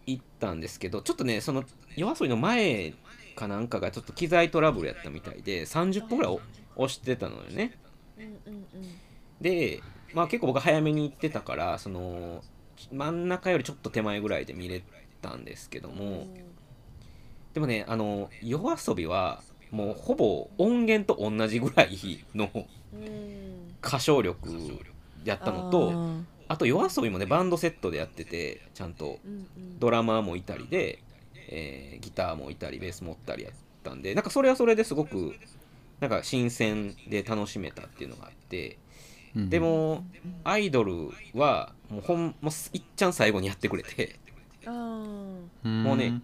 [0.06, 1.64] 行ったんですけどちょっとねその
[1.96, 2.94] 夜遊びの前
[3.34, 6.38] かなんかがちょっと機材トラブルやったみたいで30分ぐらい
[6.76, 7.78] 押してたのよね。
[9.40, 9.82] で、
[10.14, 12.42] まあ、結構僕早めに行ってたからその
[12.92, 14.82] 真ん中よりちょっと手前ぐらいで見れ
[15.20, 16.26] たんですけども
[17.54, 22.50] でもねあの夜遊びはもうほぼ音源と同じぐらいの
[23.82, 24.48] 歌唱力
[25.24, 26.10] やったのと
[26.48, 29.18] あと夜遊びもねバンドセットでやっててちゃんと
[29.78, 31.00] ドラマーもいたりで、
[31.48, 35.34] えーギターもいたりベース持ったりやったんでなんかそれはそれですごく
[36.00, 38.78] なんか新鮮で楽しめたっていうのがあって
[39.34, 39.50] うん。
[39.50, 40.04] でも
[40.44, 44.18] アイドルはもうほんもういっちゃん最後にやってくれて
[45.84, 46.20] もうね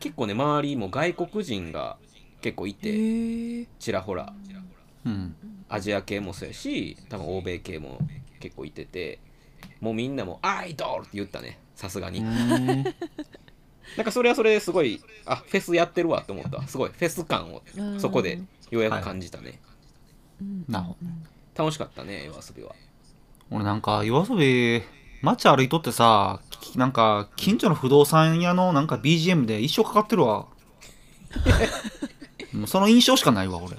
[0.00, 1.96] 結構ね周りも外国人が
[2.40, 4.32] 結構いてちらほら。
[5.04, 5.34] うん。
[5.68, 7.98] アジア系もそうやし多分欧米系も
[8.40, 9.18] 結構いてて
[9.80, 11.58] もうみんなも「アイドル!」って言ったね。
[11.74, 12.20] さすがに。
[12.20, 12.84] うん。
[13.96, 16.66] なんかそれはそれですごいあフェスやってるわって思った。
[16.66, 17.62] すごいフェス感を
[17.98, 18.40] そこで
[18.70, 19.60] ようやく感じたね、
[20.68, 20.96] なるほ
[21.56, 21.64] ど。
[21.64, 22.74] 楽しかったね夜遊びは。
[23.50, 24.82] 俺なんか夜遊び
[25.22, 30.46] 街歩いとってさきなんか近所の不動産屋のなんか BGM で一生かかってるわ。
[32.52, 33.76] もうその印象しかないわ俺。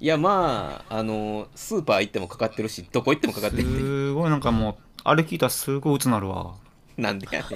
[0.00, 6.54] いやまああのスーパー行ってもかかってるしどこ行ってもかかってるすごいなんかもうあれ聞いたらすごい鬱なるわ。
[6.96, 7.48] なんでやね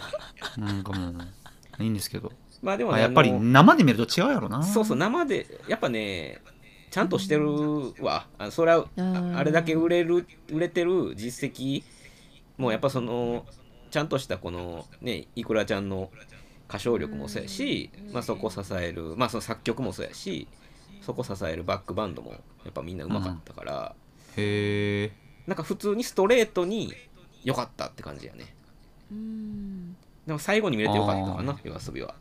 [0.56, 0.66] ん。
[0.66, 2.30] なんかもういいんですけど。
[2.62, 4.62] まあでもねあやっぱりあの生で見ると違うやろな。
[4.62, 6.42] そうそう生でやっぱね
[6.90, 7.46] ちゃんとしてる
[8.04, 8.26] わ。
[8.38, 11.82] あそれはーああれだけ売れる売れてる実績
[12.56, 13.46] もうやっぱその
[13.90, 16.10] ちゃんとしたこのねいくらちゃんの
[16.68, 20.46] 歌唱力もそうやし、まあ、そこ支えるまあその作曲もそうやし
[21.00, 22.38] そこ支えるバックバンドもや
[22.68, 23.94] っぱみんなうまかったから、
[24.36, 25.12] へえ
[25.46, 26.92] なんか普通にストレートに
[27.44, 28.54] 良かったって感じやね。
[29.10, 29.92] うん。
[30.26, 32.14] でも最後に見れてよかったかあな夜遊びは。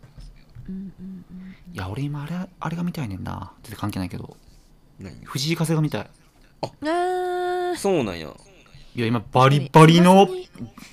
[0.69, 1.25] うんうん
[1.73, 3.51] いや俺今あれあれが見たいねんな。
[3.63, 4.37] 全然関係ないけど。
[4.99, 5.13] 何？
[5.23, 6.09] 藤井風が見たい。
[6.81, 7.75] うんあー。
[7.75, 8.29] そうなんや。
[8.95, 10.27] いや今バリバリの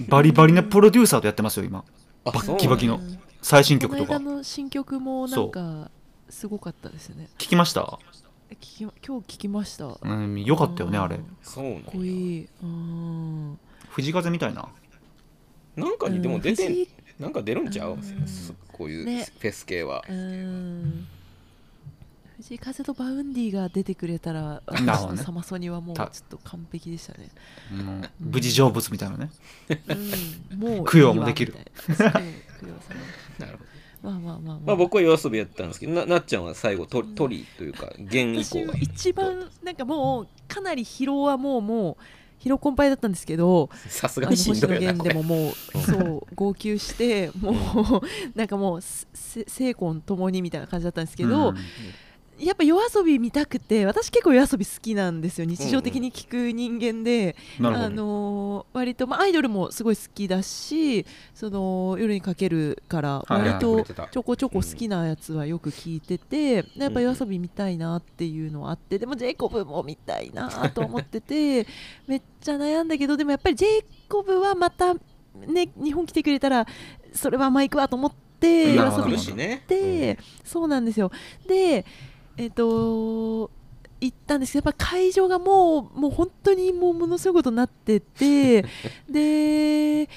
[0.09, 1.85] バリバリのプロデューサーとやってますよ今。
[2.25, 4.19] バあそうッキバキのうん最新曲とか。
[4.19, 5.91] の新曲もなんか
[6.29, 7.29] すごかったですよね。
[7.39, 7.99] 聞きました？
[8.51, 9.99] 聞き今日聞きました。
[10.01, 11.21] うんよかったよねあれ。
[11.43, 12.49] そうなんかっこいい。
[12.63, 13.59] うん
[13.95, 14.69] 藤風みたいな。
[15.77, 16.87] なんかにでも出てんうん。
[17.21, 17.95] なんか出るんちゃう？
[17.95, 18.03] うん。
[18.27, 19.27] すこういうね。
[19.39, 20.05] フェス系は。
[20.09, 21.07] うん。
[22.39, 25.19] 藤井風とバウンディが出てくれたら私なるほどね。
[25.19, 27.31] とサマソニはもうちょたっと完璧でしたね、
[27.71, 29.31] もう無事成仏みたいなね。
[30.51, 31.55] うん、もういいわ 供養もできる。
[31.99, 32.09] な。
[32.09, 32.13] る。
[34.03, 34.11] ほど。
[34.11, 41.97] まあまあまあまあ、まあ僕は夜遊びやったんですけどななっちゃんは最後トトリというか弦以降私が一番なんかもうかなり疲労はもうもう
[42.41, 47.57] 疲労困憊だったんですけどさすがに星野でももうそう号泣してもう
[48.35, 51.57] なんかもうせ精魂ともにみたいな感じだったんですけど、うん
[52.39, 57.91] やっぱ夜遊び見たくて私結構夜遊び好きなんですよ日常的に聞く人間で、あなるほど。
[57.91, 71.67] のー割と、まあ、アイドルもすごい好きだしその夜にかけるから割とちょこちょこ好きなやつはよく聞いてて、やっぱ夜遊び見たいなっていうのはあってでもジェイコブも見たいなと思ってて
[72.07, 76.67] めっちゃ悩んだけどでもやっぱりジェイコブはまたね日本来てくれたら
[77.13, 79.65] それはマイクはと思って夜遊び行っしね。
[79.67, 81.11] て、そうなんですよ。
[81.47, 81.85] で
[82.37, 83.51] えっ、と
[84.01, 88.63] 行ったんですけどやっぱ会場がもうもう本当にもうものすごいことになってて
[89.09, 90.09] でで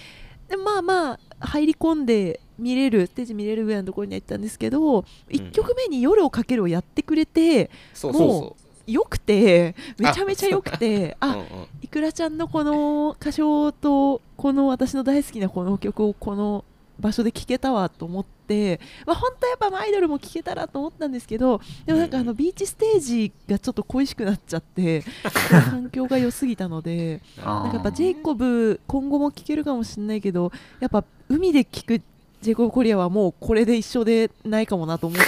[0.63, 8.55] まあまあ入り込んで見れるステージ見れるぐらいのところには行ったんですけど、1曲目に「夜をかける」をやってくれてそうそうもそ
[8.87, 8.91] う。
[8.91, 11.45] よくてめちゃめちゃよくてあうんうん。
[11.81, 16.63] いくらちゃんのこの歌唱とこの私の大好きなこの曲をこの
[16.99, 25.03] 場所で聴けたわと思って、まあ、本当はやっぱまあアイドルも聴けたらと思ったんですけどでもなんかあのビーチステージがちょっと恋しくなっちゃって
[25.69, 32.01] 環境が良すぎたのでなんかやっぱジェイコブ今後も聴けるかもしれないけどやっぱ海で聴く
[32.41, 35.19] ジェイコブコリアはもうこれで一緒でないかもなと思っ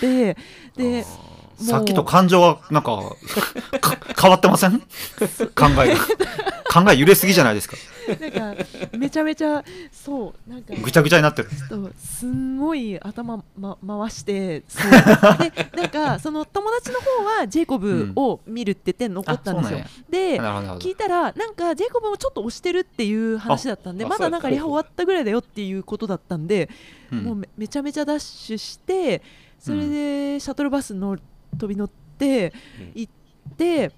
[0.00, 0.36] て
[0.76, 1.04] で
[1.62, 3.16] さっきと感情がなんか
[3.80, 4.80] か変わってません？
[4.80, 4.84] 考
[5.84, 5.96] えが
[6.72, 7.76] 考え揺れすぎじゃないですか。
[8.18, 8.64] なんか
[8.98, 10.74] めちゃめちゃそうなんか。
[10.74, 11.48] ぐちゃぐちゃになってる。
[11.98, 14.90] すんごい頭、ま、回してそう。
[15.38, 20.80] でなんかその友達の方はジェイコブを見るって言って残ったんですよ、あでなるほどなるほど。
[20.80, 26.70] 聞いたらなんかジェイコブもちょっと押してるっていう話だったんであまだなんかリハ終わったぐらいだよっていうことだったんで、
[27.12, 27.24] うん。
[27.24, 29.22] もうめめちゃめちゃダッシュして
[29.60, 31.16] それでシャトルバスの
[31.58, 32.92] 飛び乗ってうん。
[32.94, 33.12] 行っ
[33.56, 33.92] て、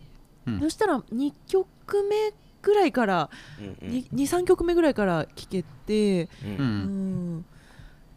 [0.47, 0.61] うん。
[0.61, 2.33] そしたら2曲目
[2.63, 3.97] ぐらいから、うんうん。
[4.15, 6.29] 23曲目ぐらいから聴けて。
[6.45, 6.51] うん。
[6.51, 7.37] ううん。
[7.39, 7.45] ん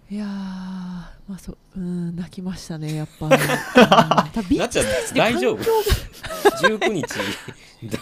[0.09, 3.31] いやーまあそううん泣きましたねやっぱ、 うん、
[4.47, 5.57] ビーチで大丈夫。
[5.57, 7.05] 環境19日。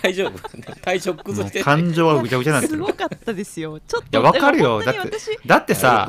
[0.04, 0.76] 大丈夫。
[0.82, 1.58] 体調崩して。
[1.60, 3.80] て感情がぐちゃぐちゃになってるがすごかったですよ。
[3.80, 4.84] ちょっといやわかるよ。
[4.84, 5.12] だって
[5.48, 6.08] だってさ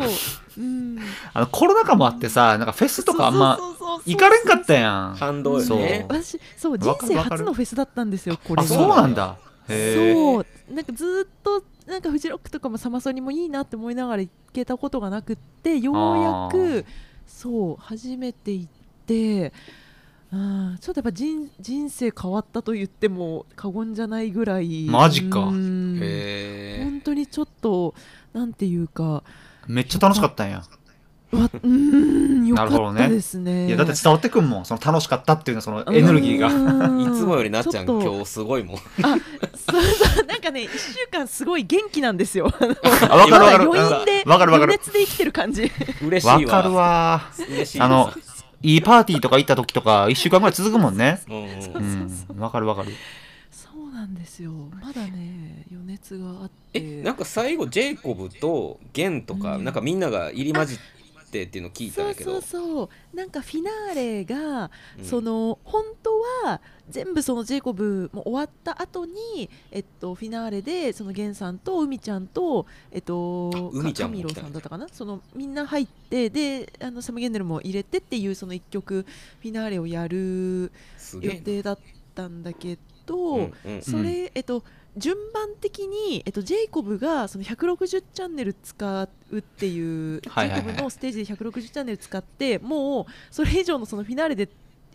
[1.34, 3.58] あのコロナ禍もあってさなんかフェスとかあんま
[4.06, 5.14] 行かれんかったやん。
[5.16, 6.06] 反動よね。
[6.08, 8.62] 私そうわ人生初のフェスだったんですよこれが。
[8.62, 9.36] あそうなんだ。
[9.68, 10.46] そう。
[10.72, 16.84] なんかずーっとなんかフジロックとかもサマソニもいいなって思いながら行けたことがなくってようやあく
[17.26, 18.70] そう初めて行っ
[19.06, 19.52] て
[20.32, 24.86] うんちょっとやっぱ人人生変わったと言っても過言じゃないぐらい。
[24.88, 25.40] マジか。
[25.40, 27.94] 本当にちょっと
[28.32, 29.22] なんていうか
[29.66, 30.62] めっちゃ楽しかったんや。
[31.32, 33.00] わうんよかなるほどね。
[33.00, 33.66] ったですね。
[33.66, 34.64] いやだって伝わってくんもん。
[34.64, 36.48] その楽しかったっていうのそのエネルギーが。
[36.50, 38.76] がいつもよりなっちゃん今日すごいもん。
[38.76, 38.80] あ
[39.54, 42.52] そうそうなんかね1週間すごい元気なんですよ。
[43.10, 43.64] あわかるわかる。
[43.64, 44.72] 余韻でわかるわかる。
[44.72, 45.70] 余熱で生きてる感じ。
[46.02, 46.34] 嬉しいわ。
[46.36, 47.22] わかるわ。
[47.48, 48.12] 嬉しいあの
[48.62, 51.20] いいパーティーとか行った時とか1週間ぐらい続くもんね。
[51.28, 52.40] うん。
[52.40, 52.92] わかるわかる
[53.96, 54.52] なんですよ。
[54.80, 56.98] まだね余熱があって。
[56.98, 59.64] えなんか最後ジェイコブとゲンとか、うん。
[59.64, 60.78] なんかみんなが入り混じっ
[61.30, 63.16] てっていうの聞いたんそうそうそう。
[63.16, 65.04] なんかフィナーレが、うん。
[65.04, 66.10] その本当
[66.44, 74.88] は全部そのジェイコブも終わった後にえっとフィナーレでそのゲンさんと海ちゃんとえっとあ海ちゃんカミロさんだったかな？
[74.88, 79.04] そのみんな入ってであのサムゲンデルも入れてっていうその一曲
[79.40, 80.70] フィナーレをやる
[81.20, 81.78] 予定だっ
[82.14, 82.80] たんだけど、
[83.14, 83.82] うんうん。
[83.82, 84.62] それ、えっと
[84.96, 89.78] 順番的に、えっと、ジェイコブがその160チャンネル使うってい
[90.16, 90.62] う、はいはいはい。
[90.62, 94.48] ジェイコブのステージで160チャンネル使ってもうそれ以上のそのフィナーレで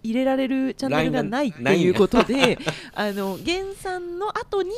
[0.03, 2.57] 入れられるチャンネルがないっていうことで
[2.95, 4.71] あの源さんの後に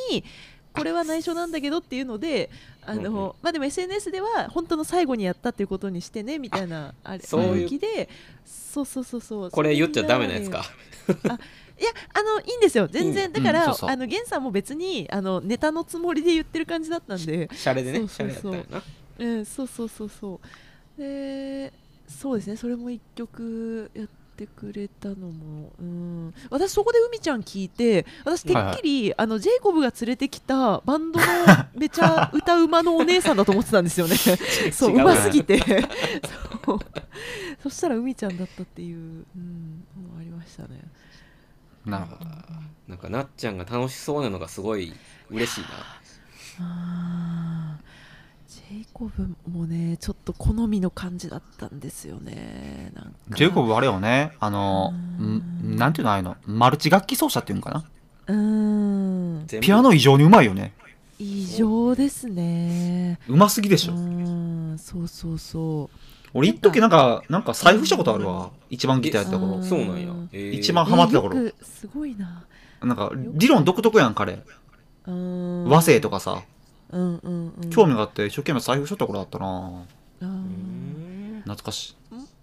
[0.74, 2.50] これは内緒なんだけどっていうので
[2.86, 3.34] あの、うんうん。
[3.42, 8.10] まあでも SNS では本当の最後にやったっていうことにしてねみたいなあれそう気で
[8.46, 9.52] そうそうそうそう。
[9.52, 10.66] これ言っちゃダメなやつか
[11.80, 12.88] いやあのいいんですよ。
[12.88, 13.32] 全いい然。
[13.32, 13.90] だから、うんそうそう。
[13.90, 17.50] あの源さんも別にあのネタのつもりで言ってる感じだったんで。
[17.54, 18.52] シャレでねそうそうそ
[19.20, 19.26] う。
[19.26, 20.40] んそうそうそうそ
[20.98, 21.02] う。
[21.02, 21.74] で
[22.08, 22.56] そうですね。
[22.58, 25.72] それも一曲やっってくれたのも。
[25.80, 26.34] うん。
[26.50, 31.26] 私そこで海ちゃん聞いて私てっきり、あのジェイコブが連れてきたバンドの
[31.76, 34.16] めちゃ歌うまのお姉さんだと思ってたんですよね。
[34.74, 35.60] そう違ううますぎて。
[36.66, 36.80] そう。
[37.62, 38.98] そしたら海ちゃんだったっていう、
[39.36, 39.84] うん、
[40.20, 40.82] ありましたね
[41.86, 42.30] なるほど。
[42.88, 44.94] なんかなっちゃんが楽しそうなのがすごい
[45.30, 45.62] 嬉しい
[46.62, 47.80] な。
[48.48, 52.92] ジェイコブもねちょっと好みの感じだったんですよね。
[52.94, 53.12] なんか。
[53.36, 54.34] ジェイコブあれよね。
[54.40, 55.74] あのうん。
[55.74, 57.86] んなんていうのあのマルチ楽器奏者っていうんかな。
[58.28, 59.48] うーん。
[59.62, 60.74] ピアノ異常にうまいよね。
[61.20, 63.20] 異常ですね。
[63.28, 64.78] うますぎでしうょん。
[64.78, 65.98] そうそうそう
[66.34, 68.50] 俺一時なんかなんか財布したことあるわ。
[68.70, 70.52] 一番ギターやった頃そうなんや、えー。
[70.52, 71.38] 一番ハマってた頃。
[71.40, 72.46] えすごいな。
[72.82, 74.42] なんか理論独特やん彼。
[75.06, 75.70] うん。
[75.70, 76.42] 和声とかさ。
[76.92, 77.70] うんうんうん。
[77.70, 79.84] 興味があって一生懸命財布しとった頃あったな。
[80.20, 81.96] 懐かし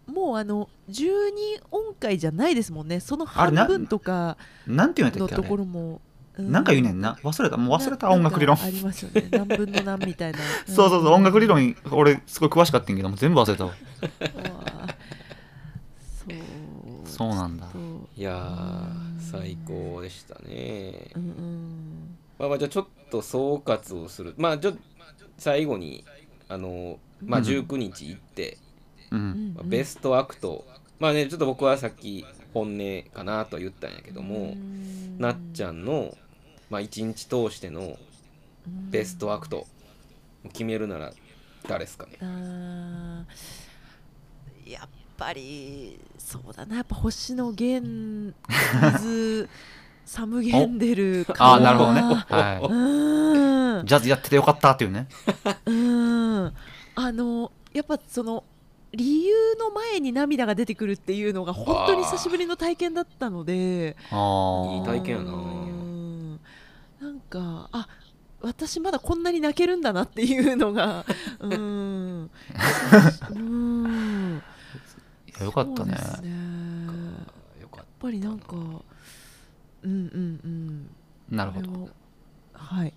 [0.09, 0.11] い。
[0.11, 3.01] もうあの12音階じゃないですもんね。
[3.01, 4.37] そのあれな半分とか
[4.67, 6.01] なんて言うんやったっけところれも
[6.41, 7.17] なんか言うねんな。
[7.23, 7.57] 忘れた。
[7.57, 8.57] もう忘れた音楽理論。
[8.61, 9.29] ありますよね。
[9.31, 10.39] 何分の何みたいな。
[10.67, 11.13] そうそうそう。
[11.13, 13.73] 音楽理論俺すごい詳しかったんやけどもう全部忘れたわ。
[14.03, 14.07] うん
[16.09, 17.09] そう。
[17.09, 17.67] そうなんだ。
[18.17, 21.11] いやー最高でしたね。
[21.15, 22.17] うんうん。
[22.39, 24.35] まあまあじゃあちょっと総括をする。
[24.39, 24.75] まあちょ
[25.39, 26.05] 最後に
[26.49, 27.47] あのまあうん。
[27.47, 28.59] 19日行って、
[29.11, 29.23] ううん
[29.53, 29.55] ん。
[29.55, 30.65] まあベストアクト。
[30.99, 34.55] まあねちょっと僕はさっき本音かなとは言ったんやけども、
[35.19, 36.15] なっちゃんの、
[36.71, 37.97] まあ、1日通しての
[38.91, 39.67] ベストアクト
[40.53, 41.13] 決めるなら
[41.69, 42.17] 誰ですかね？
[44.67, 46.77] やっぱりそうだな。
[46.77, 48.35] やっぱ星野源
[48.99, 49.49] 水
[50.07, 52.01] サムゲンデルかああなるほどね。
[52.01, 53.85] うはん。
[53.85, 55.09] いジャズやっててよかったっていうね。
[55.67, 56.47] うん。
[56.95, 58.45] あのやっぱその
[58.93, 65.33] 理由の前に涙が出てくるっていうのが本当に久しぶりの体験だったのでああいい体験やな
[67.31, 67.89] かあ
[68.43, 71.05] 私まだこんなに泣けるんだなっていうのが
[71.41, 72.31] うん。
[73.31, 74.43] うん。
[75.41, 75.93] よかったね。
[76.23, 76.31] ね。
[77.61, 78.83] やっっぱりなんかうん
[79.83, 80.91] うんうん。
[81.31, 81.89] なるほど。
[82.53, 82.93] はい。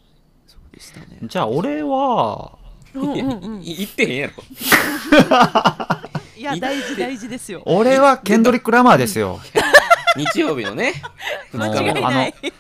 [0.48, 1.20] そうでしたね。
[1.24, 2.58] じゃあ俺は
[2.96, 3.18] う
[3.62, 4.34] いってへんやろ。
[6.36, 7.64] いや大事大事ですよ。
[7.66, 9.40] 俺はケンドリック・ラマーですよ。
[10.16, 11.02] 日曜日のね
[11.54, 12.04] 間違いない。
[12.04, 12.54] あの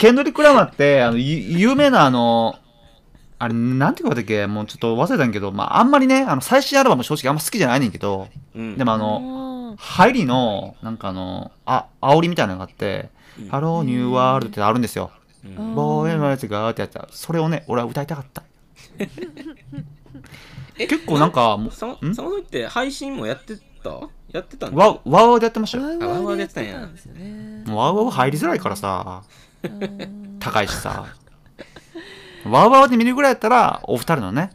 [0.00, 2.56] ケンドリック・ラマーってあのゆ有名なあの
[3.38, 4.46] あれなんていうかだっけ？
[4.46, 8.78] もうちょっと忘れたんやけど、まあ、あんまりねあの最新アルバム正直あんま好きじゃないねんけどうん。
[8.78, 13.10] でもあの入りのなんかあのあ煽りみたいなのがあって
[13.50, 15.10] 「ハローニューワールド」ってあるんですよ。
[15.74, 18.42] ボーエマーズがーってやったそれをね俺は歌いたかった。
[20.78, 22.14] え結構なんかもうそん？
[22.14, 24.00] その時って配信もやってた？
[24.32, 24.76] やってたんだ？
[24.78, 25.84] ワウワウワウでやってましたよ。
[25.84, 27.64] ワウあワウワウでやってたんやたんですよね。
[27.66, 29.22] もうワウワウ入りづらいからさ。
[29.34, 29.49] うん
[30.38, 31.06] 高いしさ。
[32.46, 34.50] ワウワウで見るぐらいやったらお二人のね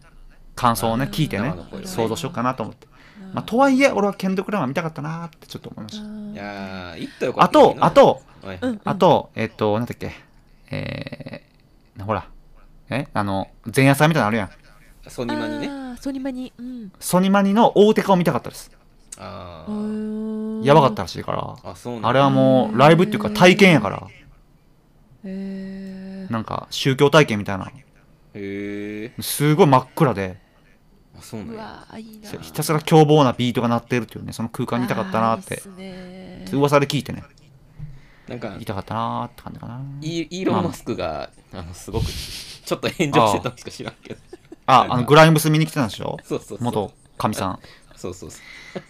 [0.56, 1.53] 感想をね聞いてね
[1.84, 2.88] 想像しようかなと思って、
[3.32, 6.03] まあ、とはいえ俺はケンドク・ラマー見たかったなーってちょっと思いました。
[6.03, 8.60] いやー行ったよかあったとあ、とはい。
[8.62, 10.12] うんあとえっとなんだっけ。
[10.72, 12.28] えー、ほら。
[12.89, 14.49] えあの前夜祭みたいなのあるやん。
[15.08, 15.68] ソニマにね。
[15.68, 16.53] あーソニマに。
[16.58, 16.91] うん。
[16.99, 18.72] ソニマニの大手化を見たかったです。
[19.20, 20.64] あうーん。
[20.64, 21.39] やばかったらしいから。
[21.39, 22.10] ああそうなんだ。
[22.10, 24.08] あれはもうライブっていうか体験やから
[25.26, 27.65] なんか宗教体験みたいな。
[27.65, 27.73] へ
[28.36, 30.38] えすごい真っ暗で。
[31.17, 31.53] あそうなんや。
[31.53, 32.30] うわーいいな。
[32.41, 35.61] ひたすら凶暴なビートが鳴ってるっていうねその空間にいたかったなって。
[36.53, 37.23] 噂で聞いてね。
[38.28, 39.82] なんか言いたかったなーって感じかな。
[40.01, 44.19] イーロン・マスクがあのすごくちょっと炎上してたんしか知らんけど
[44.65, 46.17] ああのグライムス見に来てたんでしょ？
[46.23, 46.57] そうそうそう。
[46.61, 47.59] 元かみさん。
[47.95, 48.39] そうそうそ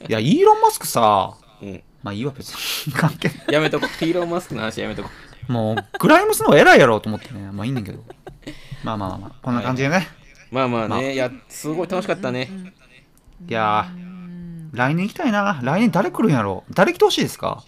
[0.09, 1.83] いやイーロン・マスクさううん。
[2.01, 2.49] まあいいわ別
[2.87, 2.93] に。
[2.93, 3.37] 関係ない。
[3.49, 5.09] やめとこイーロン・マスクの話やめとこ
[5.47, 7.49] もうグライムスの方が偉いやろうと思ってね。
[7.53, 8.03] まあいいんだけど。
[8.83, 10.07] まあまあまあまあこんな感じでね、
[10.51, 11.01] まあまあね、まあ。
[11.01, 12.49] いやすごい楽しかったね、
[13.47, 13.89] いや
[14.73, 15.59] 来年行きたいな。
[15.63, 16.73] 来年誰来るんやろう。
[16.73, 17.63] 誰来てほしいですか？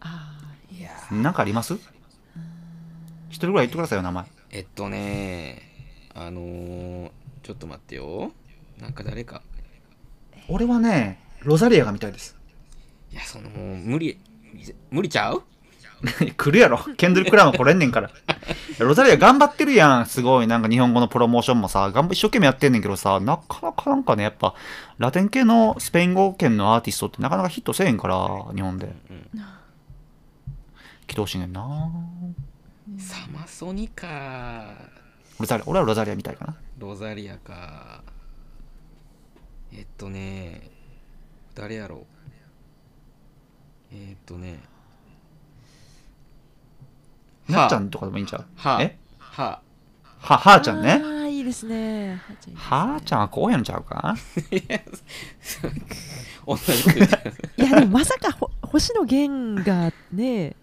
[0.00, 1.74] あーいやなんかあります？
[3.30, 4.24] 一人ぐらい言ってくださいよ名前。
[4.50, 5.62] えっとね
[6.14, 7.10] あのー、
[7.42, 8.32] ちょっと待ってよ。
[8.78, 9.42] なんか誰か。
[10.48, 12.36] 俺はねロザリアが見たいです。
[13.12, 14.18] いやそのもう無理
[14.90, 15.42] 無理ちゃう？
[16.36, 16.78] 来るやろ。
[16.96, 18.10] ケンドリック・ラマー来れんねんから。
[18.78, 20.06] ロザリア頑張ってるやん。
[20.06, 20.46] すごい。
[20.46, 24.54] なんか日本語のプロモーションもさ頑張一生懸命やってんねんけどさなかなかなんかねやっぱ
[24.98, 28.16] ラテン系のスペイン語圏のアーティストってなかなかヒットせえへんから
[28.54, 28.94] 日本で。
[31.06, 31.62] 来てほしいねんな。
[32.98, 34.66] サマソニか
[35.38, 36.56] ロザリア俺はロザリアみたいかな。
[36.78, 38.02] ロザリアか。
[39.72, 40.70] えっとね
[41.54, 42.06] 誰やろう。
[43.92, 44.60] えーっとね
[47.48, 49.60] なっちゃんとかでもいいんちゃうはえは
[50.18, 51.00] ははーちゃんね。
[51.02, 52.20] あーいいですね。
[52.26, 52.76] はーちゃんいいですね。
[52.76, 54.16] はーちゃんはこうやんちゃうか？
[54.50, 54.60] 同じ
[56.44, 56.62] こと
[56.94, 60.56] 言ってるいやでもまさかほ星野源がね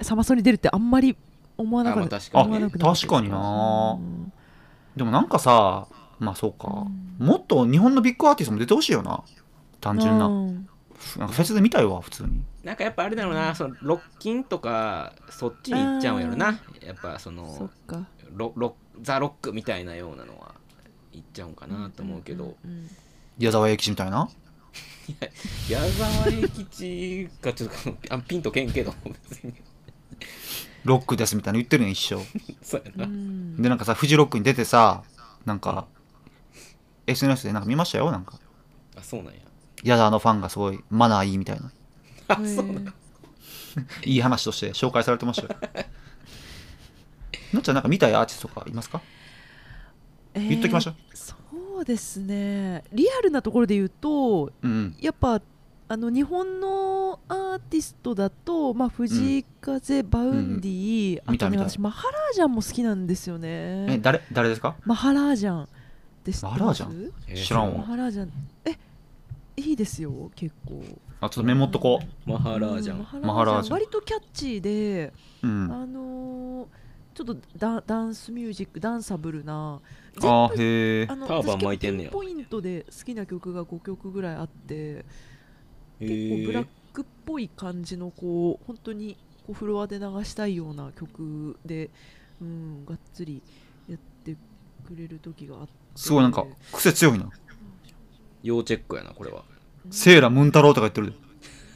[0.00, 1.16] サマソに出るってあんまり
[1.56, 2.16] 思わなかった。
[2.16, 2.96] あまあ確かに。
[2.96, 3.96] 確かにな。
[3.98, 4.32] うん。
[4.96, 5.86] でもなんかさ
[6.18, 6.86] まあそうか。
[7.18, 9.22] もっと日本のビッグアーティストも出てほしいよな。
[9.80, 10.26] 単純な。
[10.26, 10.68] うん
[11.18, 12.42] なんかフェスで見たいわ普通に。
[12.62, 16.60] なんかやっぱあれだろうなそのロッキンとかそっちに行っちゃうんやろな。
[16.80, 18.06] やっぱそそっのか。
[18.32, 20.54] ロロザ・ロックみたいなようなのは
[21.12, 22.90] 行っちゃうんかなと思うけど、うんうん
[23.36, 24.28] 矢沢永吉みたいな？
[25.68, 28.94] 矢沢永吉がちょっとあピンとけんけど
[29.28, 29.54] 別に
[30.84, 32.24] ロックですみたいな言ってるやん一生。
[32.62, 33.60] そうやな、うん。
[33.60, 35.02] でなんかさフジロックに出てさ
[35.44, 35.86] なんか
[37.08, 38.38] SNS でなんか見ましたよなんか。
[38.96, 39.40] あそうなんや
[39.84, 41.70] 矢沢のファンがすごいマナーいいみたいな。
[44.04, 45.58] いい話として紹介されてましたよ。
[47.52, 49.00] なっちゃんなんか見たいアーティストとかいますか？
[50.34, 52.84] 言っときましょう、えーそうですね。
[52.92, 54.96] リアルなところで言うとうんうん。
[55.00, 55.42] やっぱ
[55.88, 64.22] あの日本のアーティストだと、まあ、藤井風、 Vaundy、あとね私マハラージャンも好きなんですよえね誰？
[64.32, 64.76] 誰ですか？
[64.84, 65.68] マハラージャン
[66.24, 66.44] です。
[66.44, 67.12] マハラージャン？
[67.26, 67.78] えー知らんわ。
[67.78, 68.32] マハラージャン。
[68.64, 68.78] え
[69.56, 70.82] いいですよ結構。
[71.20, 73.74] あちょっとメモっとこマハラージャン、うんマハラージャン。
[73.74, 75.72] 割とキャッチーで、ううん。
[75.72, 76.84] あのー
[77.14, 79.80] ちょっとダダンスミュージックダンサブルな
[80.20, 82.10] 全あへえあのターバン巻いてんねや。
[82.10, 85.04] ポイントで好きな曲が5曲ぐらいあってへ
[86.00, 91.90] 結構ブラッークっぽい感じのこう本当にこうフロアで流したいような曲で、
[92.40, 93.40] うん、がっつり
[93.88, 94.36] やって
[94.84, 95.72] くれる時があって。
[95.96, 97.30] すごいなんか癖強いな
[98.44, 99.42] 要チェックやなこれは。
[99.90, 101.12] セーラムン太郎とか言ってる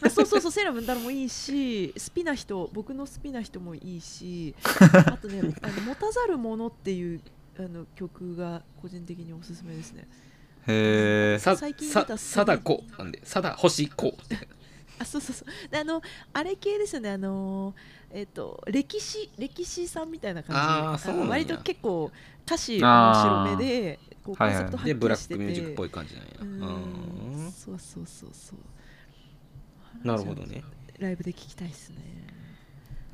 [0.01, 4.55] あそうそうそうセーラムンダルもいいし 好きな人僕の好きな人もいいし
[5.07, 7.21] あとね「あの持たざるもの」っていう
[7.59, 10.07] あの曲が個人的におすすめですね。
[10.69, 14.17] へえさ最近さ出た貞子なんで貞星子。
[15.01, 15.69] あそうそうそう。
[15.71, 16.01] であの
[16.33, 17.75] あれ系ですよねあの
[18.11, 21.25] えっ、と歴史歴史さんみたいな感じあーそうなんや。
[21.25, 22.11] の割と結構
[22.47, 23.15] 歌詞面
[23.51, 23.99] 白めで
[24.29, 24.57] こうコンはい。
[24.57, 26.31] はいセプトはっきでブラッりしててクミュージックっぽい感じなんや。
[26.41, 27.47] ううん。
[27.47, 30.07] んそうそうそうそう。
[30.07, 30.63] なるほどね。
[30.99, 31.97] ライブで聴きたいですね。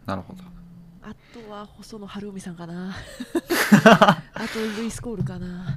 [0.06, 0.42] なるほど。
[1.02, 2.94] あとは細野晴臣さんかな。
[4.34, 5.76] あとルイス・コールかな。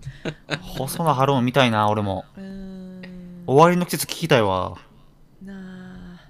[0.61, 2.25] 細野晴臣みたいな俺も。
[2.38, 3.43] うーん。
[3.45, 4.77] 終わりの季節聞きたいわ。
[5.43, 6.21] なあ。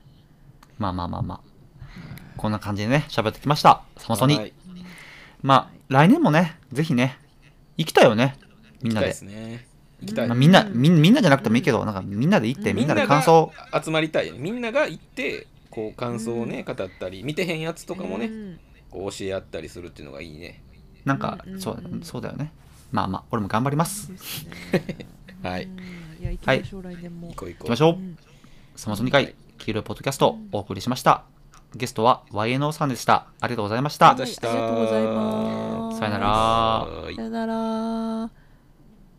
[0.78, 1.42] まあまあまあまあ。
[2.36, 3.84] こんな感じでね喋ってきました。
[3.98, 4.54] サマソニはい。
[5.42, 7.18] まあ来年もねぜひね
[7.78, 8.36] 行きたいよね
[8.82, 9.08] みんなで。
[9.08, 9.68] 行きたいですね
[10.02, 13.52] 行きたい、まあ、みんなみんみんなじゃなくてもいいけどなんかみんなで行ってみんなで感想。
[13.72, 18.60] が集まりたいみんなが行ってこう感想をね語ったり見てへんやつとかもねうん
[18.90, 20.64] こう教え合ったりするっていうのがいいね。
[21.06, 22.52] なんかそうそうだよね。
[22.92, 24.12] まあまあ俺も頑張ります。
[25.44, 25.64] はい。
[25.64, 25.80] うん。
[26.22, 27.28] いや行きましょう、来年も。
[27.30, 27.64] 行こう行こう。
[27.64, 27.94] 行きましょう。
[27.94, 28.18] うん。
[28.76, 31.24] サマソニ会黄色いポッドキャストをお送りしました。
[31.76, 33.28] ゲストは YNO さんでした。
[33.42, 34.12] ありがとうございました。
[34.12, 34.48] ありがとうございました。
[34.48, 36.00] はいありがとうございます。
[36.00, 36.28] さよなら。
[36.28, 38.47] はいさよなら